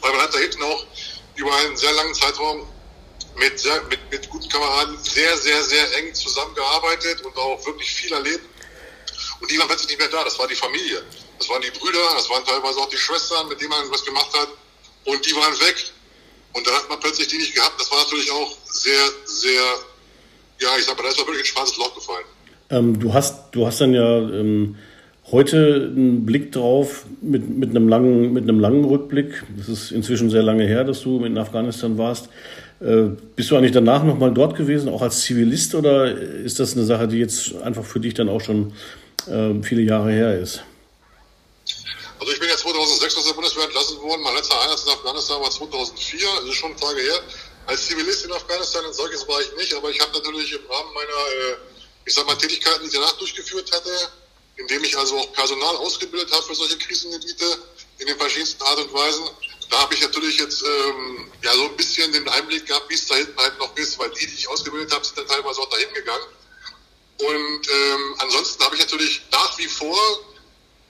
weil 0.01 0.11
man 0.11 0.21
hat 0.21 0.33
da 0.33 0.39
hinten 0.39 0.63
auch 0.63 0.85
über 1.35 1.55
einen 1.55 1.77
sehr 1.77 1.91
langen 1.93 2.13
Zeitraum 2.13 2.67
mit, 3.37 3.59
sehr, 3.59 3.81
mit, 3.83 3.99
mit 4.11 4.29
guten 4.29 4.49
Kameraden 4.49 4.97
sehr, 4.97 5.37
sehr, 5.37 5.63
sehr 5.63 5.97
eng 5.97 6.13
zusammengearbeitet 6.13 7.21
und 7.21 7.35
auch 7.37 7.65
wirklich 7.65 7.91
viel 7.91 8.11
erlebt. 8.11 8.45
Und 9.39 9.49
die 9.49 9.57
waren 9.57 9.67
plötzlich 9.67 9.89
nicht 9.89 9.99
mehr 9.99 10.09
da. 10.09 10.23
Das 10.23 10.37
war 10.37 10.47
die 10.47 10.55
Familie. 10.55 11.03
Das 11.39 11.49
waren 11.49 11.61
die 11.61 11.71
Brüder, 11.71 11.99
das 12.13 12.29
waren 12.29 12.45
teilweise 12.45 12.79
auch 12.79 12.89
die 12.89 12.97
Schwestern, 12.97 13.47
mit 13.47 13.59
denen 13.59 13.69
man 13.69 13.89
was 13.89 14.03
gemacht 14.05 14.29
hat. 14.33 14.49
Und 15.05 15.25
die 15.25 15.35
waren 15.35 15.53
weg. 15.61 15.91
Und 16.53 16.67
da 16.67 16.71
hat 16.71 16.89
man 16.89 16.99
plötzlich 16.99 17.27
die 17.27 17.37
nicht 17.37 17.55
gehabt. 17.55 17.79
Das 17.79 17.89
war 17.91 18.03
natürlich 18.03 18.29
auch 18.31 18.55
sehr, 18.65 19.01
sehr, 19.25 19.61
ja, 20.59 20.77
ich 20.77 20.85
sag 20.85 20.97
mal, 20.97 21.03
da 21.03 21.09
ist 21.09 21.17
man 21.17 21.27
wirklich 21.27 21.43
ein 21.43 21.53
schwarzes 21.53 21.77
Loch 21.77 21.95
gefallen. 21.95 22.25
Ähm, 22.69 22.99
du, 22.99 23.13
hast, 23.13 23.51
du 23.51 23.65
hast 23.65 23.81
dann 23.81 23.93
ja 23.93 24.17
ähm, 24.17 24.77
heute 25.29 25.91
einen 25.95 26.25
Blick 26.25 26.51
drauf 26.51 27.05
mit, 27.21 27.47
mit, 27.47 27.69
einem 27.69 27.87
langen, 27.87 28.33
mit 28.33 28.43
einem 28.43 28.59
langen 28.59 28.85
Rückblick. 28.85 29.43
Das 29.57 29.69
ist 29.69 29.91
inzwischen 29.91 30.29
sehr 30.29 30.43
lange 30.43 30.65
her, 30.65 30.83
dass 30.83 31.01
du 31.01 31.23
in 31.23 31.37
Afghanistan 31.37 31.97
warst. 31.97 32.29
Äh, 32.81 33.09
bist 33.35 33.51
du 33.51 33.55
eigentlich 33.55 33.71
danach 33.71 34.03
nochmal 34.03 34.33
dort 34.33 34.55
gewesen, 34.55 34.89
auch 34.89 35.01
als 35.01 35.21
Zivilist, 35.21 35.75
oder 35.75 36.11
ist 36.11 36.59
das 36.59 36.73
eine 36.73 36.85
Sache, 36.85 37.07
die 37.07 37.19
jetzt 37.19 37.55
einfach 37.61 37.85
für 37.85 37.99
dich 37.99 38.15
dann 38.15 38.27
auch 38.27 38.41
schon 38.41 38.73
äh, 39.27 39.61
viele 39.61 39.83
Jahre 39.83 40.11
her 40.11 40.39
ist? 40.39 40.63
Also 42.19 42.33
ich 42.33 42.39
bin 42.39 42.49
ja 42.49 42.57
2006 42.57 43.17
aus 43.17 43.27
der 43.27 43.33
Bundeswehr 43.33 43.65
entlassen 43.65 44.01
worden. 44.01 44.21
Mein 44.23 44.35
letzter 44.35 44.59
Einsatz 44.61 44.85
in 44.85 44.93
Afghanistan 44.93 45.41
war 45.41 45.49
2004, 45.49 46.19
das 46.41 46.49
ist 46.49 46.55
schon 46.55 46.75
Tage 46.75 47.01
her. 47.01 47.19
Als 47.67 47.85
Zivilist 47.85 48.25
in 48.25 48.31
Afghanistan 48.31 48.83
ein 48.85 48.93
solches 48.93 49.27
war 49.27 49.39
ich 49.41 49.55
nicht, 49.57 49.73
aber 49.75 49.89
ich 49.89 49.99
habe 49.99 50.11
natürlich 50.13 50.51
im 50.51 50.65
Rahmen 50.69 50.93
meiner, 50.93 51.21
äh, 51.53 51.57
ich 52.05 52.13
sag 52.13 52.25
mal, 52.25 52.35
Tätigkeiten, 52.35 52.81
die 52.81 52.87
ich 52.87 52.93
danach 52.93 53.17
durchgeführt 53.17 53.71
hatte, 53.71 53.89
indem 54.61 54.83
ich 54.83 54.97
also 54.97 55.17
auch 55.17 55.33
Personal 55.33 55.75
ausgebildet 55.77 56.31
habe 56.31 56.43
für 56.43 56.55
solche 56.55 56.77
Krisengebiete 56.77 57.57
in 57.99 58.07
den 58.07 58.17
verschiedensten 58.17 58.61
Art 58.63 58.79
und 58.79 58.93
Weisen, 58.93 59.23
da 59.69 59.81
habe 59.81 59.93
ich 59.93 60.01
natürlich 60.01 60.37
jetzt 60.37 60.63
ähm, 60.63 61.31
ja 61.43 61.53
so 61.53 61.63
ein 61.63 61.77
bisschen 61.77 62.11
den 62.11 62.27
Einblick 62.27 62.65
gehabt, 62.65 62.89
wie 62.89 62.95
es 62.95 63.07
da 63.07 63.15
hinten 63.15 63.37
halt 63.37 63.57
noch 63.57 63.75
ist, 63.77 63.97
weil 63.99 64.09
die, 64.11 64.27
die 64.27 64.33
ich 64.33 64.47
ausgebildet 64.49 64.93
habe, 64.93 65.05
sind 65.05 65.17
dann 65.17 65.27
teilweise 65.27 65.61
auch 65.61 65.69
dahin 65.69 65.93
gegangen. 65.93 66.25
Und 67.19 67.69
ähm, 67.69 68.15
ansonsten 68.17 68.63
habe 68.63 68.75
ich 68.75 68.81
natürlich 68.81 69.21
nach 69.31 69.57
wie 69.57 69.67
vor 69.67 69.97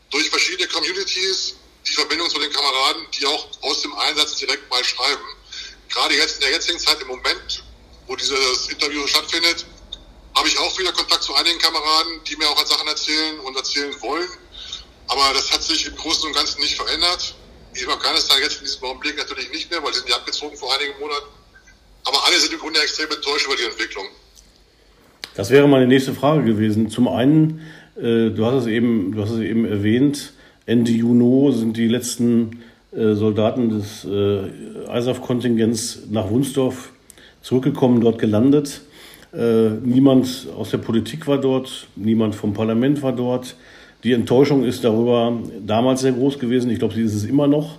durch 0.09 0.29
verschiedene 0.29 0.67
Communities 0.67 1.55
die 1.87 1.93
Verbindung 1.93 2.29
zu 2.29 2.39
den 2.39 2.51
Kameraden, 2.51 3.05
die 3.11 3.25
auch 3.25 3.47
aus 3.61 3.81
dem 3.81 3.93
Einsatz 3.93 4.37
direkt 4.37 4.69
mal 4.69 4.83
schreiben. 4.83 5.23
Gerade 5.89 6.15
jetzt 6.15 6.35
in 6.35 6.41
der 6.41 6.51
jetzigen 6.51 6.79
Zeit, 6.79 7.01
im 7.01 7.07
Moment, 7.07 7.63
wo 8.07 8.15
dieses 8.15 8.67
Interview 8.69 9.05
stattfindet, 9.07 9.65
habe 10.35 10.47
ich 10.47 10.57
auch 10.59 10.77
wieder 10.79 10.91
Kontakt 10.91 11.23
zu 11.23 11.35
einigen 11.35 11.59
Kameraden, 11.59 12.21
die 12.27 12.35
mir 12.37 12.47
auch 12.47 12.65
Sachen 12.65 12.87
erzählen 12.87 13.39
und 13.41 13.55
erzählen 13.55 13.93
wollen. 14.01 14.27
Aber 15.07 15.33
das 15.33 15.51
hat 15.51 15.61
sich 15.61 15.87
im 15.87 15.95
Großen 15.95 16.27
und 16.27 16.35
Ganzen 16.35 16.61
nicht 16.61 16.75
verändert. 16.75 17.35
In 17.73 17.89
Afghanistan 17.89 18.37
jetzt 18.41 18.59
in 18.59 18.65
diesem 18.65 18.83
Augenblick 18.83 19.17
natürlich 19.17 19.51
nicht 19.51 19.69
mehr, 19.69 19.83
weil 19.83 19.93
sie 19.93 19.99
sind 19.99 20.09
ja 20.09 20.15
abgezogen 20.15 20.57
vor 20.57 20.73
einigen 20.75 20.99
Monaten. 20.99 21.27
Aber 22.05 22.25
alle 22.25 22.37
sind 22.37 22.53
im 22.53 22.59
Grunde 22.59 22.79
extrem 22.79 23.09
enttäuscht 23.09 23.45
über 23.45 23.55
die 23.55 23.63
Entwicklung. 23.63 24.05
Das 25.35 25.49
wäre 25.49 25.67
meine 25.67 25.87
nächste 25.87 26.13
Frage 26.13 26.43
gewesen. 26.43 26.89
Zum 26.89 27.07
einen, 27.07 27.61
äh, 27.95 28.29
du 28.29 28.45
hast 28.45 28.63
es 28.63 28.67
eben, 28.67 29.13
du 29.13 29.21
hast 29.21 29.31
es 29.31 29.39
eben 29.39 29.65
erwähnt, 29.65 30.33
Ende 30.65 30.91
Juni 30.91 31.53
sind 31.53 31.77
die 31.77 31.87
letzten 31.87 32.63
äh, 32.91 33.13
Soldaten 33.13 33.69
des 33.69 34.05
äh, 34.05 34.97
ISAF-Kontingents 34.97 36.03
nach 36.09 36.29
Wunsdorf 36.29 36.91
zurückgekommen, 37.41 38.01
dort 38.01 38.19
gelandet. 38.19 38.81
Äh, 39.33 39.69
niemand 39.83 40.47
aus 40.57 40.71
der 40.71 40.79
Politik 40.79 41.27
war 41.27 41.39
dort, 41.39 41.87
niemand 41.95 42.35
vom 42.35 42.53
Parlament 42.53 43.01
war 43.01 43.13
dort. 43.13 43.55
Die 44.03 44.13
Enttäuschung 44.13 44.63
ist 44.63 44.83
darüber 44.83 45.37
damals 45.65 46.01
sehr 46.01 46.11
groß 46.11 46.39
gewesen. 46.39 46.71
Ich 46.71 46.79
glaube, 46.79 46.93
sie 46.93 47.03
ist 47.03 47.13
es 47.13 47.23
immer 47.23 47.47
noch, 47.47 47.77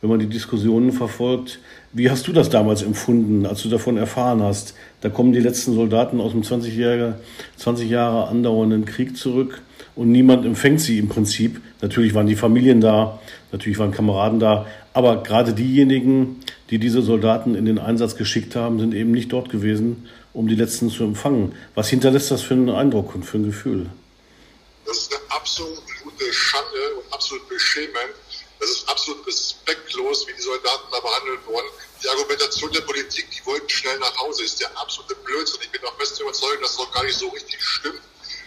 wenn 0.00 0.10
man 0.10 0.18
die 0.18 0.26
Diskussionen 0.26 0.92
verfolgt. 0.92 1.60
Wie 1.92 2.10
hast 2.10 2.26
du 2.28 2.32
das 2.32 2.50
damals 2.50 2.82
empfunden, 2.82 3.46
als 3.46 3.62
du 3.62 3.68
davon 3.68 3.96
erfahren 3.96 4.42
hast? 4.42 4.74
Da 5.00 5.08
kommen 5.08 5.32
die 5.32 5.40
letzten 5.40 5.74
Soldaten 5.74 6.20
aus 6.20 6.32
dem 6.32 6.42
20 6.42 6.76
Jahre, 6.76 7.16
20 7.56 7.88
Jahre 7.88 8.28
andauernden 8.28 8.84
Krieg 8.84 9.16
zurück 9.16 9.62
und 9.96 10.10
niemand 10.10 10.44
empfängt 10.44 10.80
sie 10.80 10.98
im 10.98 11.08
Prinzip. 11.08 11.60
Natürlich 11.82 12.14
waren 12.14 12.26
die 12.26 12.36
Familien 12.36 12.80
da, 12.80 13.18
natürlich 13.52 13.78
waren 13.78 13.90
Kameraden 13.90 14.38
da, 14.38 14.66
aber 14.92 15.22
gerade 15.22 15.52
diejenigen, 15.52 16.36
die 16.70 16.78
diese 16.78 17.02
Soldaten 17.02 17.54
in 17.54 17.64
den 17.64 17.78
Einsatz 17.78 18.16
geschickt 18.16 18.54
haben, 18.56 18.78
sind 18.78 18.94
eben 18.94 19.10
nicht 19.10 19.32
dort 19.32 19.50
gewesen, 19.50 20.04
um 20.32 20.46
die 20.48 20.54
letzten 20.54 20.90
zu 20.90 21.04
empfangen. 21.04 21.56
Was 21.74 21.88
hinterlässt 21.88 22.30
das 22.30 22.42
für 22.42 22.54
einen 22.54 22.70
Eindruck 22.70 23.14
und 23.14 23.24
für 23.24 23.38
ein 23.38 23.46
Gefühl? 23.46 23.90
Das 24.86 24.98
ist 24.98 25.14
eine 25.14 25.22
absolute 25.30 26.32
Schande 26.32 26.94
und 26.96 27.12
absolut 27.12 27.48
beschämend. 27.48 28.14
Das 28.58 28.70
ist 28.70 28.88
absolut 28.88 29.26
respektlos, 29.26 30.26
wie 30.28 30.34
die 30.34 30.42
Soldaten 30.42 30.84
da 30.92 31.00
behandelt 31.00 31.46
wurden. 31.46 31.66
Die 32.02 32.08
Argumentation 32.08 32.72
der 32.72 32.82
Politik, 32.82 33.30
die 33.30 33.44
wollten 33.46 33.68
schnell 33.68 33.98
nach 33.98 34.16
Hause, 34.18 34.44
ist 34.44 34.60
der 34.60 34.70
absolute 34.78 35.14
Blödsinn. 35.16 35.60
Ich 35.62 35.70
bin 35.70 35.82
auch 35.84 35.96
fest 35.98 36.20
überzeugt, 36.20 36.62
dass 36.62 36.72
es 36.72 36.78
auch 36.78 36.92
gar 36.92 37.04
nicht 37.04 37.18
so 37.18 37.28
richtig 37.28 37.62
stimmt. 37.62 38.00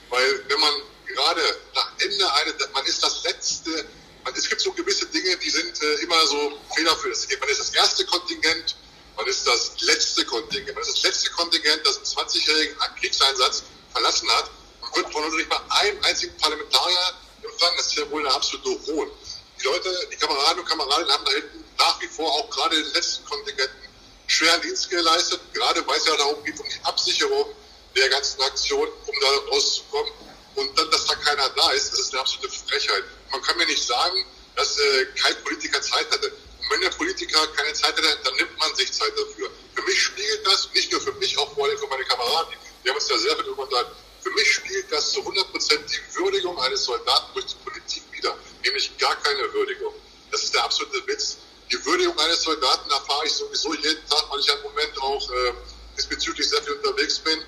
Weil 0.10 0.44
wenn 0.48 0.60
man 0.60 0.74
gerade 1.08 1.42
nach 1.76 1.92
Ende 2.00 2.34
eine, 2.34 2.54
man 2.74 2.86
ist 2.86 3.02
das 3.04 3.24
letzte, 3.24 3.86
man, 4.24 4.34
es 4.36 4.48
gibt 4.48 4.62
so 4.62 4.72
gewisse 4.72 5.06
Dinge, 5.08 5.36
die 5.38 5.50
sind 5.50 5.82
äh, 5.82 6.04
immer 6.04 6.26
so 6.28 6.60
fehlerfüllend. 6.76 7.28
Man 7.40 7.50
ist 7.50 7.60
das 7.60 7.74
erste 7.74 8.06
Kontingent, 8.06 8.76
man 9.16 9.28
ist 9.28 9.46
das 9.46 9.72
letzte 9.82 10.26
Kontingent. 10.26 10.76
Man 10.76 10.84
ist 10.84 10.98
das 10.98 11.04
letzte 11.04 11.30
Kontingent, 11.32 11.86
das 11.86 11.98
einen 11.98 12.06
20-jährigen 12.06 12.78
Kriegseinsatz 13.00 13.64
verlassen 13.92 14.30
hat 14.32 14.50
und 14.82 14.96
wird 14.96 15.14
von 15.14 15.24
uns 15.24 15.36
nicht 15.36 15.50
mal 15.50 15.62
einem 15.70 16.04
einzigen 16.04 16.36
Parlamentarier 16.38 17.14
empfangen. 17.44 17.78
Das 17.78 17.88
ist 17.88 17.96
ja 17.96 18.10
wohl 18.10 18.26
eine 18.26 18.34
absolute 18.34 18.70
Hohn. 18.88 19.12
Die 19.60 19.66
Leute, 19.66 20.08
die 20.12 20.16
Kameraden 20.18 20.60
und 20.60 20.68
Kameradinnen 20.68 21.12
haben 21.12 21.26
da 21.26 21.32
hinten 21.32 21.64
nach 21.78 22.02
wie 22.02 22.08
vor 22.08 22.32
auch 22.32 22.50
gerade 22.50 22.76
in 22.76 22.84
den 22.84 22.94
letzten 22.94 23.26
Kontingenten 23.26 23.90
schweren 24.28 24.62
Dienst 24.62 24.90
geleistet, 24.90 25.42
gerade 25.54 25.86
weil 25.86 25.98
es 25.98 26.06
ja 26.06 26.16
darum 26.16 26.44
geht, 26.44 26.60
um 26.60 26.66
die 26.68 26.86
Absicherung 26.86 27.54
der 27.96 28.10
ganzen 28.10 28.42
Aktion, 28.42 28.88
um 29.06 29.16
da 29.22 29.28
rauszukommen. 29.52 30.12
Und 30.56 30.78
dann, 30.78 30.90
dass 30.92 31.06
da 31.06 31.16
keiner 31.16 31.50
da 31.50 31.72
ist, 31.72 31.92
das 31.92 32.00
ist 32.00 32.14
eine 32.14 32.22
absolute 32.22 32.50
Frechheit. 32.50 33.04
Man 33.32 33.42
kann 33.42 33.58
mir 33.58 33.66
nicht 33.66 33.86
sagen, 33.86 34.26
dass 34.56 34.78
äh, 34.78 35.06
kein 35.20 35.36
Politiker 35.44 35.82
Zeit 35.82 36.10
hatte. 36.12 36.32
Und 36.64 36.72
wenn 36.72 36.82
der 36.82 36.90
Politiker 36.90 37.46
keine 37.48 37.74
Zeit 37.74 37.98
hatte, 37.98 38.18
dann 38.24 38.36
nimmt 38.36 38.58
man 38.58 38.74
sich 38.76 38.92
Zeit 38.92 39.12
dafür. 39.18 39.50
Für 39.76 39.82
mich 39.84 40.02
spiegelt 40.02 40.46
das, 40.48 40.70
nicht 40.74 40.92
nur 40.92 41.02
für 41.02 41.14
mich, 41.14 41.38
auch 41.38 41.54
vor 41.54 41.66
allem 41.66 41.78
für 41.78 41.88
meine 41.88 42.06
Kameraden, 42.06 42.56
wir 42.84 42.92
haben 42.92 42.98
uns 42.98 43.10
ja 43.10 43.18
sehr 43.18 43.36
viel 43.36 43.46
unterhalten, 43.46 43.92
für 44.22 44.32
mich 44.32 44.54
spielt 44.54 44.92
das 44.92 45.12
zu 45.12 45.20
100 45.20 45.52
Prozent 45.52 45.82
die 45.92 46.16
Würdigung 46.18 46.60
eines 46.62 46.86
Soldaten 46.86 47.34
durch 47.34 47.46
die 47.48 47.56
Politik 47.56 48.04
wieder, 48.12 48.38
nämlich 48.64 48.98
gar 48.98 49.16
keine 49.22 49.52
Würdigung. 49.54 49.94
Das 50.32 50.44
ist 50.44 50.54
der 50.54 50.64
absolute 50.64 51.06
Witz. 51.08 51.38
Die 51.72 51.86
Würdigung 51.86 52.18
eines 52.20 52.42
Soldaten 52.44 52.90
erfahre 52.90 53.26
ich 53.26 53.34
sowieso 53.34 53.74
jeden 53.74 54.08
Tag, 54.08 54.26
weil 54.30 54.40
ich 54.40 54.48
im 54.48 54.62
Moment 54.64 55.02
auch 55.02 55.32
äh, 55.32 55.54
diesbezüglich 55.98 56.48
sehr 56.48 56.62
viel 56.64 56.74
unterwegs 56.74 57.20
bin. 57.20 57.40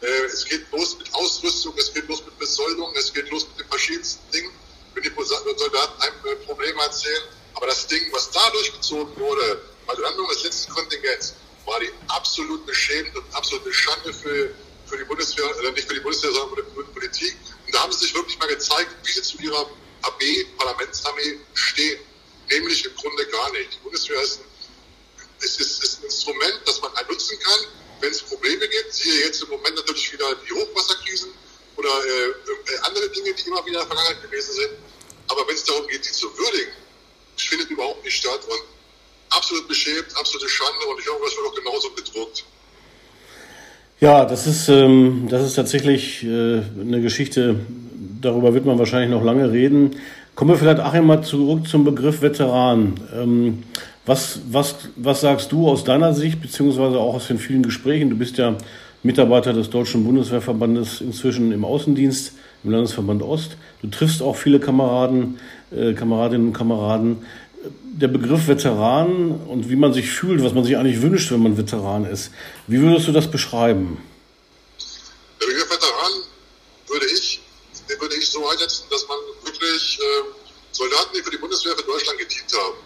Äh, 0.00 0.24
es 0.24 0.44
geht 0.44 0.70
los 0.72 0.96
mit 0.98 1.12
Ausrüstung, 1.14 1.74
es 1.76 1.92
geht 1.92 2.08
los 2.08 2.24
mit 2.24 2.38
Besoldung, 2.38 2.94
es 2.96 3.12
geht 3.12 3.30
los 3.30 3.46
mit 3.48 3.60
den 3.60 3.68
verschiedensten 3.68 4.30
Dingen. 4.32 4.52
Wenn 4.94 5.02
die 5.02 5.12
Soldaten 5.24 6.02
einem 6.02 6.26
äh, 6.26 6.36
Problem 6.44 6.76
erzählen, 6.78 7.22
aber 7.56 7.66
das 7.66 7.86
Ding, 7.86 8.02
was 8.12 8.30
da 8.30 8.50
durchgezogen 8.50 9.16
wurde, 9.16 9.62
bei 9.86 9.94
der 9.94 10.02
Landung 10.02 10.28
des 10.28 10.44
letzten 10.44 10.72
Kontingents, 10.72 11.34
war 11.64 11.80
die 11.80 11.90
absolut 12.08 12.64
beschämend 12.66 13.16
und 13.16 13.34
absolute 13.34 13.72
Schande 13.72 14.12
für, 14.12 14.54
für 14.86 14.98
die 14.98 15.04
Bundeswehr, 15.04 15.44
äh, 15.64 15.72
nicht 15.72 15.88
für 15.88 15.94
die 15.94 16.00
Bundeswehr, 16.00 16.32
sondern 16.32 16.64
für 16.74 16.84
die 16.84 16.92
Politik. 16.92 17.34
Und 17.66 17.74
da 17.74 17.80
haben 17.80 17.92
sie 17.92 18.06
sich 18.06 18.14
wirklich 18.14 18.38
mal 18.38 18.48
gezeigt, 18.48 18.90
wie 19.04 19.12
sie 19.12 19.22
zu 19.22 19.38
ihrer 19.38 19.68
Armee, 20.02 20.44
Parlamentsarmee 20.58 21.40
stehen. 21.54 21.98
Nämlich 22.50 22.84
im 22.84 22.94
Grunde 22.94 23.26
gar 23.26 23.50
nicht. 23.52 23.74
Die 23.74 23.78
Bundeswehr 23.78 24.20
ist 24.20 24.40
ein, 24.40 24.44
ist, 25.40 25.58
ist, 25.58 25.82
ist 25.82 25.98
ein 25.98 26.04
Instrument, 26.04 26.60
das 26.66 26.80
man 26.80 26.92
nutzen 27.08 27.38
kann, 27.40 27.60
wenn 28.00 28.10
es 28.10 28.22
Probleme 28.22 28.68
gibt. 28.68 28.92
Siehe 28.92 29.24
jetzt 29.24 29.42
im 29.42 29.48
Moment 29.48 29.76
natürlich 29.76 30.12
wieder 30.12 30.34
die 30.46 30.52
Hochwasserkrisen 30.52 31.32
oder 31.76 31.90
äh, 32.06 32.28
äh, 32.28 32.78
andere 32.82 33.08
Dinge, 33.08 33.32
die 33.32 33.46
immer 33.48 33.64
wieder 33.64 33.82
in 33.82 33.88
der 33.88 33.96
Vergangenheit 33.96 34.22
gewesen 34.22 34.54
sind. 34.54 34.70
Aber 35.28 35.48
wenn 35.48 35.56
es 35.56 35.64
darum 35.64 35.86
geht, 35.88 36.04
die 36.04 36.12
zu 36.12 36.36
würdigen, 36.38 36.72
findet 37.44 37.70
überhaupt 37.70 38.04
nicht 38.04 38.16
statt. 38.16 38.40
Und 38.48 38.76
absolut 39.30 39.68
beschämt, 39.68 40.06
absolute 40.18 40.48
Schande 40.48 40.86
und 40.90 41.00
ich 41.00 41.08
hoffe, 41.08 41.20
das 41.24 41.36
wird 41.36 41.46
auch 41.46 41.54
genauso 41.54 41.90
bedruckt. 41.90 42.44
Ja, 44.00 44.24
das 44.24 44.46
ist, 44.46 44.68
ähm, 44.68 45.26
das 45.30 45.44
ist 45.44 45.54
tatsächlich 45.54 46.22
äh, 46.22 46.60
eine 46.80 47.00
Geschichte, 47.00 47.60
darüber 48.20 48.52
wird 48.52 48.66
man 48.66 48.78
wahrscheinlich 48.78 49.10
noch 49.10 49.24
lange 49.24 49.50
reden. 49.50 49.96
Kommen 50.34 50.50
wir 50.50 50.58
vielleicht 50.58 50.80
auch 50.80 50.92
einmal 50.92 51.24
zurück 51.24 51.66
zum 51.66 51.84
Begriff 51.84 52.20
Veteran. 52.20 53.00
Ähm, 53.14 53.62
was, 54.04 54.40
was, 54.50 54.76
was 54.96 55.22
sagst 55.22 55.50
du 55.50 55.66
aus 55.68 55.82
deiner 55.82 56.12
Sicht, 56.12 56.42
beziehungsweise 56.42 56.98
auch 56.98 57.14
aus 57.14 57.28
den 57.28 57.38
vielen 57.38 57.62
Gesprächen? 57.62 58.10
Du 58.10 58.16
bist 58.16 58.36
ja 58.36 58.56
Mitarbeiter 59.02 59.52
des 59.52 59.70
Deutschen 59.70 60.04
Bundeswehrverbandes 60.04 61.00
inzwischen 61.00 61.52
im 61.52 61.64
Außendienst, 61.64 62.34
im 62.64 62.70
Landesverband 62.70 63.22
Ost. 63.22 63.56
Du 63.80 63.88
triffst 63.88 64.22
auch 64.22 64.36
viele 64.36 64.60
Kameraden, 64.60 65.38
äh, 65.70 65.94
Kameradinnen 65.94 66.48
und 66.48 66.52
Kameraden 66.52 67.26
der 67.96 68.08
Begriff 68.08 68.46
Veteran 68.46 69.40
und 69.48 69.70
wie 69.70 69.76
man 69.76 69.92
sich 69.92 70.10
fühlt, 70.10 70.44
was 70.44 70.52
man 70.52 70.64
sich 70.64 70.76
eigentlich 70.76 71.00
wünscht, 71.00 71.30
wenn 71.32 71.42
man 71.42 71.56
Veteran 71.56 72.04
ist. 72.04 72.30
Wie 72.66 72.80
würdest 72.80 73.08
du 73.08 73.12
das 73.12 73.30
beschreiben? 73.30 73.98
Der 75.40 75.46
Begriff 75.46 75.70
Veteran 75.70 76.12
würde 76.88 77.06
ich, 77.06 77.40
den 77.88 78.00
würde 78.00 78.14
ich 78.16 78.28
so 78.28 78.46
einsetzen, 78.46 78.84
dass 78.90 79.08
man 79.08 79.16
wirklich 79.44 79.98
äh, 79.98 80.22
Soldaten, 80.72 81.16
die 81.16 81.22
für 81.22 81.30
die 81.30 81.38
Bundeswehr 81.38 81.74
für 81.74 81.84
Deutschland 81.84 82.18
gedient 82.18 82.52
haben, 82.52 82.76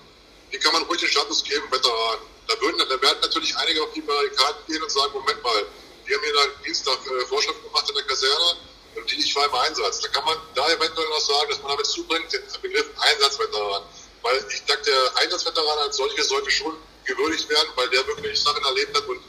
die 0.52 0.58
kann 0.58 0.72
man 0.72 0.82
ruhig 0.84 1.00
den 1.00 1.08
Status 1.08 1.42
geben, 1.44 1.64
Veteran. 1.70 2.18
Da, 2.46 2.54
würden, 2.60 2.78
da 2.78 3.02
werden 3.02 3.18
natürlich 3.20 3.56
einige 3.56 3.82
auf 3.82 3.92
die 3.94 4.00
Barrikaden 4.00 4.62
gehen 4.66 4.82
und 4.82 4.90
sagen, 4.90 5.12
Moment 5.12 5.42
mal, 5.42 5.62
die 6.06 6.14
haben 6.14 6.22
hier 6.22 6.42
einen 6.42 6.64
Dienstag 6.64 6.98
äh, 7.06 7.26
Vorschrift 7.26 7.62
gemacht 7.62 7.86
in 7.88 7.94
der 7.94 8.04
Kaserne 8.04 8.69
die 9.08 9.16
nicht 9.16 9.34
war 9.36 9.46
im 9.46 9.54
Einsatz. 9.54 10.00
Da 10.00 10.08
kann 10.08 10.24
man 10.24 10.36
da 10.54 10.68
eventuell 10.68 11.08
noch 11.08 11.20
sagen, 11.20 11.48
dass 11.50 11.62
man 11.62 11.70
damit 11.72 11.86
zubringt, 11.86 12.32
den 12.32 12.42
Begriff 12.62 12.86
Einsatzveteran 12.98 13.82
weil 14.22 14.44
ich 14.50 14.62
denke, 14.64 14.82
der 14.82 15.16
Einsatzveteran 15.16 15.78
als 15.78 15.96
solches 15.96 16.28
sollte 16.28 16.50
schon 16.50 16.76
gewürdigt 17.04 17.48
werden, 17.48 17.68
weil 17.76 17.88
der 17.90 18.06
wirklich 18.06 18.40
Sachen 18.40 18.62
erlebt 18.64 18.96
hat 18.96 19.06
und 19.06 19.20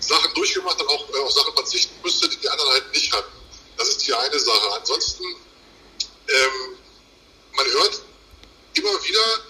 Sachen 0.00 0.32
durchgemacht 0.34 0.78
hat, 0.78 0.86
auch 0.86 1.08
äh, 1.10 1.18
auf 1.18 1.32
Sachen 1.32 1.54
verzichten 1.54 1.94
müsste, 2.02 2.28
die 2.28 2.36
die 2.36 2.48
anderen 2.48 2.72
halt 2.72 2.92
nicht 2.92 3.12
hatten. 3.12 3.32
Das 3.76 3.88
ist 3.88 4.06
die 4.06 4.14
eine 4.14 4.38
Sache. 4.38 4.72
Ansonsten, 4.72 5.24
ähm, 5.24 6.78
man 7.52 7.66
hört 7.66 8.02
immer 8.74 9.04
wieder, 9.04 9.40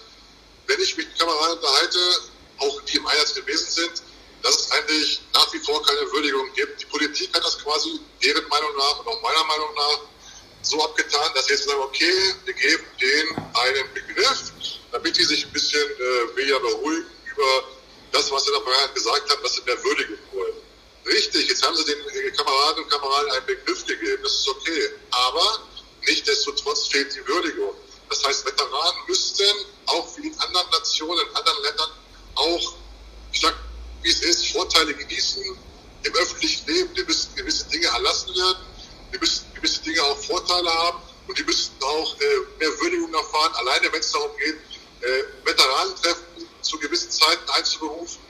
wenn 0.67 0.81
ich 0.81 0.97
mich 0.97 1.07
mit 1.07 1.19
Kameraden 1.19 1.57
unterhalte, 1.57 1.99
auch 2.59 2.81
die 2.81 2.97
im 2.97 3.07
Einsatz 3.07 3.33
gewesen 3.33 3.69
sind, 3.69 4.03
dass 4.45 4.59
es 4.59 4.71
eigentlich 4.71 5.21
nach 5.33 5.51
wie 5.53 5.59
vor 5.59 5.81
keine 5.81 6.01
Würdigung 6.11 6.53
gibt. 6.53 6.79
Die 6.79 6.85
Politik 6.85 7.33
hat 7.33 7.43
das 7.43 7.57
quasi 7.57 7.99
deren 8.23 8.47
Meinung 8.47 8.77
nach 8.77 8.99
und 8.99 9.07
auch 9.07 9.21
meiner 9.23 9.43
Meinung 9.43 9.73
nach 9.73 10.01
so 10.61 10.83
abgetan, 10.83 11.31
dass 11.33 11.47
sie 11.47 11.53
jetzt 11.53 11.65
sagen, 11.67 11.81
okay, 11.81 12.13
wir 12.45 12.53
geben 12.53 12.83
denen 13.01 13.37
einen 13.55 13.93
Begriff, 13.93 14.51
damit 14.91 15.17
die 15.17 15.23
sich 15.23 15.45
ein 15.45 15.51
bisschen 15.51 15.81
äh, 15.81 16.37
weniger 16.37 16.59
beruhigen 16.59 17.07
über 17.25 17.63
das, 18.11 18.31
was 18.31 18.45
sie 18.45 18.51
in 18.53 18.63
der 18.63 18.87
gesagt 18.89 19.31
haben, 19.31 19.41
dass 19.41 19.55
sie 19.55 19.61
mehr 19.63 19.83
würdigen 19.83 20.17
wollen. 20.31 20.53
Richtig, 21.07 21.49
jetzt 21.49 21.65
haben 21.65 21.75
sie 21.75 21.85
den 21.85 22.33
Kameraden 22.35 22.83
und 22.83 22.89
Kameraden 22.91 23.31
einen 23.31 23.45
Begriff 23.47 23.83
gegeben, 23.87 24.21
das 24.21 24.31
ist 24.31 24.47
okay. 24.47 24.89
Aber 25.09 25.67
nichtdestotrotz 26.05 26.87
fehlt 26.89 27.15
die 27.15 27.27
Würdigung. 27.27 27.73
Das 28.09 28.23
heißt, 28.23 28.45
Veteranen 28.45 29.01
müssten 29.07 29.43
auch 29.87 30.07
wie 30.17 30.27
in 30.27 30.39
anderen 30.39 30.69
Nationen, 30.69 31.27
in 31.27 31.35
anderen 31.35 31.63
Ländern 31.63 31.89
auch, 32.35 32.75
wie 34.05 34.11
es 34.11 34.21
ist, 34.21 34.51
Vorteile 34.51 34.93
genießen 34.93 35.43
im 36.03 36.15
öffentlichen 36.15 36.67
Leben. 36.67 36.93
Die 36.93 37.03
müssen 37.03 37.35
gewisse 37.35 37.65
Dinge 37.69 37.87
erlassen 37.87 38.35
werden, 38.35 38.63
die 39.11 39.17
müssen 39.17 39.45
gewisse 39.55 39.81
Dinge 39.81 40.03
auch 40.03 40.17
Vorteile 40.23 40.71
haben 40.71 41.01
und 41.27 41.37
die 41.37 41.43
müssten 41.43 41.83
auch 41.83 42.15
äh, 42.21 42.25
mehr 42.59 42.79
Würdigung 42.81 43.11
erfahren, 43.13 43.51
alleine 43.55 43.91
wenn 43.91 43.99
es 43.99 44.11
darum 44.11 44.29
geht, 44.37 44.57
äh, 45.01 45.23
Veteranentreffen 45.43 46.47
zu 46.61 46.77
gewissen 46.77 47.09
Zeiten 47.09 47.49
einzuberufen, 47.49 48.21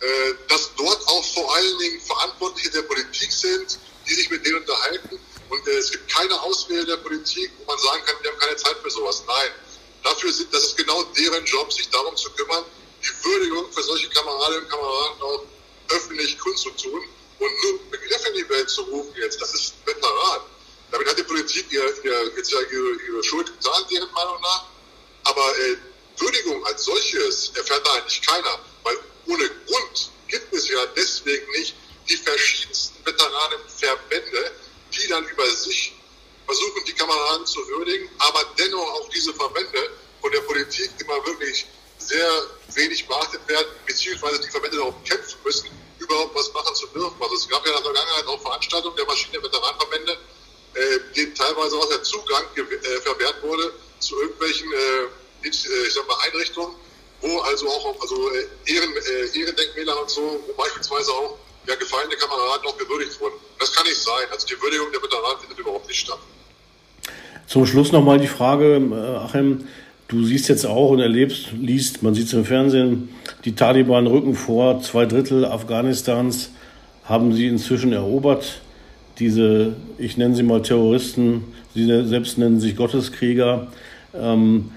äh, 0.00 0.34
dass 0.48 0.70
dort 0.76 1.08
auch 1.08 1.24
vor 1.32 1.54
allen 1.56 1.78
Dingen 1.78 2.00
Verantwortliche 2.02 2.70
der 2.70 2.82
Politik 2.82 3.32
sind, 3.32 3.78
die 4.06 4.14
sich 4.14 4.28
mit 4.28 4.44
denen 4.44 4.58
unterhalten. 4.58 5.18
Und 5.48 5.66
äh, 5.66 5.78
es 5.78 5.92
gibt 5.92 6.12
keine 6.12 6.38
Auswähle 6.42 6.84
der 6.84 6.98
Politik, 6.98 7.52
wo 7.58 7.72
man 7.72 7.78
sagen 7.78 8.02
kann, 8.04 8.16
wir 8.20 8.32
haben 8.32 8.38
keine 8.38 8.56
Zeit 8.56 8.76
für 8.82 8.90
sowas. 8.90 9.24
Nein, 9.26 9.50
dafür 10.02 10.30
sind, 10.30 10.52
das 10.52 10.62
ist 10.62 10.76
genau 10.76 11.02
deren 11.04 11.44
Job, 11.46 11.72
sich 11.72 11.88
darum 11.88 12.14
zu 12.16 12.30
kümmern, 12.32 12.64
die 13.06 13.24
Würdigung 13.24 13.72
für 13.72 13.82
solche 13.82 14.08
Kameradinnen 14.10 14.64
und 14.64 14.70
Kameraden 14.70 15.22
auch 15.22 15.44
öffentlich 15.90 16.38
kundzutun 16.38 17.02
und 17.38 17.62
nur 17.62 17.90
Begriffe 17.90 18.28
in 18.28 18.34
die 18.34 18.48
Welt 18.48 18.68
zu 18.68 18.82
rufen 18.82 19.14
jetzt, 19.16 19.40
das 19.40 19.54
ist 19.54 19.74
Veteran. 19.84 20.40
Damit 20.90 21.08
hat 21.08 21.18
die 21.18 21.22
Politik 21.22 21.66
ihr, 21.70 22.04
ihr, 22.04 22.32
jetzt 22.36 22.50
ja 22.50 22.60
ihre, 22.60 23.02
ihre 23.08 23.24
Schuld 23.24 23.46
getan, 23.46 23.84
deren 23.90 24.10
Meinung 24.12 24.40
nach. 24.40 24.66
Aber 25.24 25.58
äh, 25.58 25.76
Würdigung 26.18 26.64
als 26.66 26.84
solches 26.84 27.50
erfährt 27.54 27.86
da 27.86 27.92
eigentlich 27.94 28.22
keiner, 28.22 28.58
weil 28.82 28.98
ohne 29.26 29.48
Grund 29.66 30.10
gibt 30.28 30.52
es 30.54 30.68
ja 30.68 30.86
deswegen 30.96 31.50
nicht 31.52 31.74
die 32.08 32.16
verschiedensten 32.16 33.04
Veteranenverbände, 33.04 34.52
die 34.92 35.08
dann 35.08 35.24
über 35.28 35.48
sich 35.50 35.94
versuchen, 36.46 36.84
die 36.86 36.92
Kameraden 36.92 37.46
zu 37.46 37.66
würdigen, 37.68 38.08
aber 38.18 38.44
dennoch 38.56 38.92
auch 38.92 39.08
diese 39.10 39.34
Verbände 39.34 39.90
von 40.20 40.30
der 40.30 40.40
Politik 40.42 40.90
immer 41.00 41.26
wirklich 41.26 41.66
sehr 41.98 42.28
wenig 42.74 43.06
beachtet 43.06 43.40
werden, 43.48 43.66
beziehungsweise 43.86 44.40
die 44.40 44.48
Verbände 44.48 44.76
darum 44.76 44.94
kämpfen 45.04 45.38
müssen, 45.44 45.68
überhaupt 45.98 46.34
was 46.34 46.52
machen 46.52 46.74
zu 46.74 46.86
dürfen. 46.88 47.16
Also 47.20 47.34
es 47.34 47.48
gab 47.48 47.64
ja 47.66 47.72
in 47.72 47.82
der 47.82 47.92
Vergangenheit 47.92 48.26
auch 48.26 48.40
Veranstaltungen 48.42 48.96
der 48.96 49.06
verschiedenen 49.06 49.42
Veteranenverbände, 49.42 50.12
äh, 50.74 50.98
denen 51.16 51.34
teilweise 51.34 51.76
auch 51.76 51.88
der 51.88 52.02
Zugang 52.02 52.44
äh, 52.56 53.00
verwehrt 53.00 53.42
wurde 53.42 53.72
zu 54.00 54.20
irgendwelchen 54.20 54.72
äh, 54.72 55.48
ich 55.48 55.94
sag 55.94 56.06
mal, 56.06 56.16
Einrichtungen, 56.26 56.74
wo 57.20 57.38
also 57.40 57.68
auch 57.68 58.00
also 58.00 58.30
äh, 58.32 58.72
Ehren, 58.72 58.90
äh, 58.90 59.38
Ehrendenkmäler 59.38 60.00
und 60.00 60.10
so, 60.10 60.40
wo 60.46 60.52
beispielsweise 60.54 61.10
auch 61.12 61.38
ja, 61.66 61.74
gefallene 61.74 62.16
Kameraden 62.16 62.66
auch 62.66 62.78
gewürdigt 62.78 63.20
wurden. 63.20 63.34
Das 63.58 63.72
kann 63.72 63.86
nicht 63.86 64.00
sein. 64.00 64.26
Also 64.30 64.46
die 64.46 64.60
Würdigung 64.60 64.92
der 64.92 65.02
Veteranen 65.02 65.40
findet 65.40 65.58
überhaupt 65.58 65.88
nicht 65.88 66.00
statt. 66.00 66.18
Zum 67.46 67.66
Schluss 67.66 67.92
nochmal 67.92 68.18
die 68.18 68.28
Frage, 68.28 68.76
äh, 68.76 69.16
Achim, 69.18 69.68
du 70.08 70.24
siehst 70.24 70.48
jetzt 70.48 70.66
auch 70.66 70.90
und 70.90 71.00
erlebst, 71.00 71.52
liest, 71.58 72.02
man 72.02 72.14
sieht 72.14 72.26
es 72.26 72.32
im 72.32 72.44
Fernsehen, 72.44 73.08
die 73.44 73.54
Taliban 73.54 74.06
rücken 74.06 74.34
vor, 74.34 74.80
zwei 74.82 75.06
Drittel 75.06 75.44
Afghanistans 75.44 76.50
haben 77.04 77.32
sie 77.32 77.46
inzwischen 77.46 77.92
erobert. 77.92 78.60
Diese, 79.18 79.76
ich 79.98 80.16
nenne 80.16 80.34
sie 80.34 80.42
mal 80.42 80.62
Terroristen, 80.62 81.44
sie 81.74 81.86
selbst 82.04 82.38
nennen 82.38 82.60
sich 82.60 82.76
Gotteskrieger. 82.76 83.68
Ähm, 84.14 84.70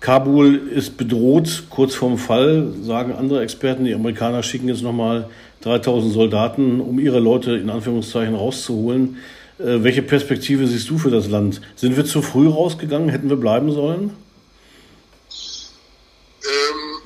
Kabul 0.00 0.56
ist 0.56 0.96
bedroht, 0.96 1.64
kurz 1.68 1.94
vorm 1.94 2.16
Fall, 2.16 2.72
sagen 2.82 3.12
andere 3.12 3.42
Experten. 3.42 3.84
Die 3.84 3.94
Amerikaner 3.94 4.42
schicken 4.42 4.68
jetzt 4.68 4.82
nochmal 4.82 5.28
3000 5.62 6.12
Soldaten, 6.12 6.80
um 6.80 6.98
ihre 6.98 7.20
Leute 7.20 7.56
in 7.56 7.68
Anführungszeichen 7.68 8.34
rauszuholen. 8.34 9.18
Äh, 9.58 9.82
welche 9.82 10.02
Perspektive 10.02 10.66
siehst 10.66 10.88
du 10.88 10.96
für 10.96 11.10
das 11.10 11.28
Land? 11.28 11.60
Sind 11.76 11.96
wir 11.96 12.06
zu 12.06 12.22
früh 12.22 12.48
rausgegangen? 12.48 13.10
Hätten 13.10 13.28
wir 13.28 13.36
bleiben 13.36 13.72
sollen? 13.72 14.16
Ähm, 16.44 17.02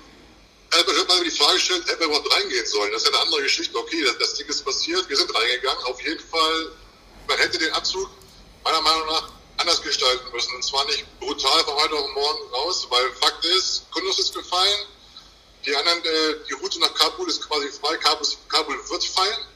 Albert 0.70 1.00
hat 1.00 1.08
mal 1.08 1.24
die 1.24 1.30
Frage 1.30 1.54
gestellt, 1.54 1.82
hätten 1.88 2.00
wir 2.00 2.06
überhaupt 2.06 2.30
reingehen 2.64 2.66
sollen? 2.66 2.92
Das 2.92 3.02
ist 3.02 3.08
eine 3.08 3.18
andere 3.20 3.42
Geschichte. 3.42 3.76
Okay, 3.76 4.04
das, 4.04 4.18
das 4.18 4.34
Ding 4.34 4.48
ist 4.48 4.64
passiert, 4.64 5.08
wir 5.08 5.16
sind 5.16 5.34
reingegangen. 5.34 5.84
Auf 5.84 6.00
jeden 6.02 6.20
Fall, 6.20 6.72
man 7.28 7.38
hätte 7.38 7.58
den 7.58 7.72
Abzug 7.72 8.08
meiner 8.62 8.80
Meinung 8.80 9.06
nach 9.06 9.30
anders 9.58 9.82
gestalten 9.82 10.24
müssen. 10.32 10.54
Und 10.54 10.64
zwar 10.64 10.84
nicht 10.86 11.04
brutal 11.20 11.64
von 11.64 11.74
heute 11.74 11.94
auf 11.94 12.08
morgen 12.14 12.48
raus, 12.52 12.86
weil 12.90 13.12
Fakt 13.20 13.44
ist, 13.44 13.90
Kundus 13.90 14.18
ist 14.18 14.34
gefallen, 14.34 14.86
die 15.64 15.74
anderen, 15.74 16.04
äh, 16.04 16.36
die 16.48 16.54
Route 16.54 16.78
nach 16.80 16.92
Kabul 16.94 17.28
ist 17.28 17.40
quasi 17.48 17.68
frei, 17.68 17.96
Kabul, 17.96 18.26
Kabul 18.48 18.90
wird 18.90 19.04
fallen. 19.04 19.46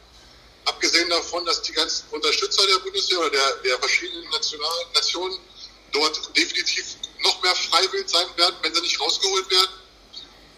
Abgesehen 0.64 1.08
davon, 1.08 1.44
dass 1.46 1.62
die 1.62 1.72
ganzen 1.72 2.04
Unterstützer 2.10 2.66
der 2.66 2.78
Bundeswehr 2.80 3.20
oder 3.20 3.30
der, 3.30 3.56
der 3.64 3.78
verschiedenen 3.78 4.28
Nationen 4.30 5.38
dort 5.92 6.36
definitiv 6.36 6.96
noch 7.22 7.42
mehr 7.42 7.54
freiwillig 7.54 8.08
sein 8.08 8.26
werden, 8.36 8.54
wenn 8.62 8.74
sie 8.74 8.82
nicht 8.82 9.00
rausgeholt 9.00 9.50
werden. 9.50 9.70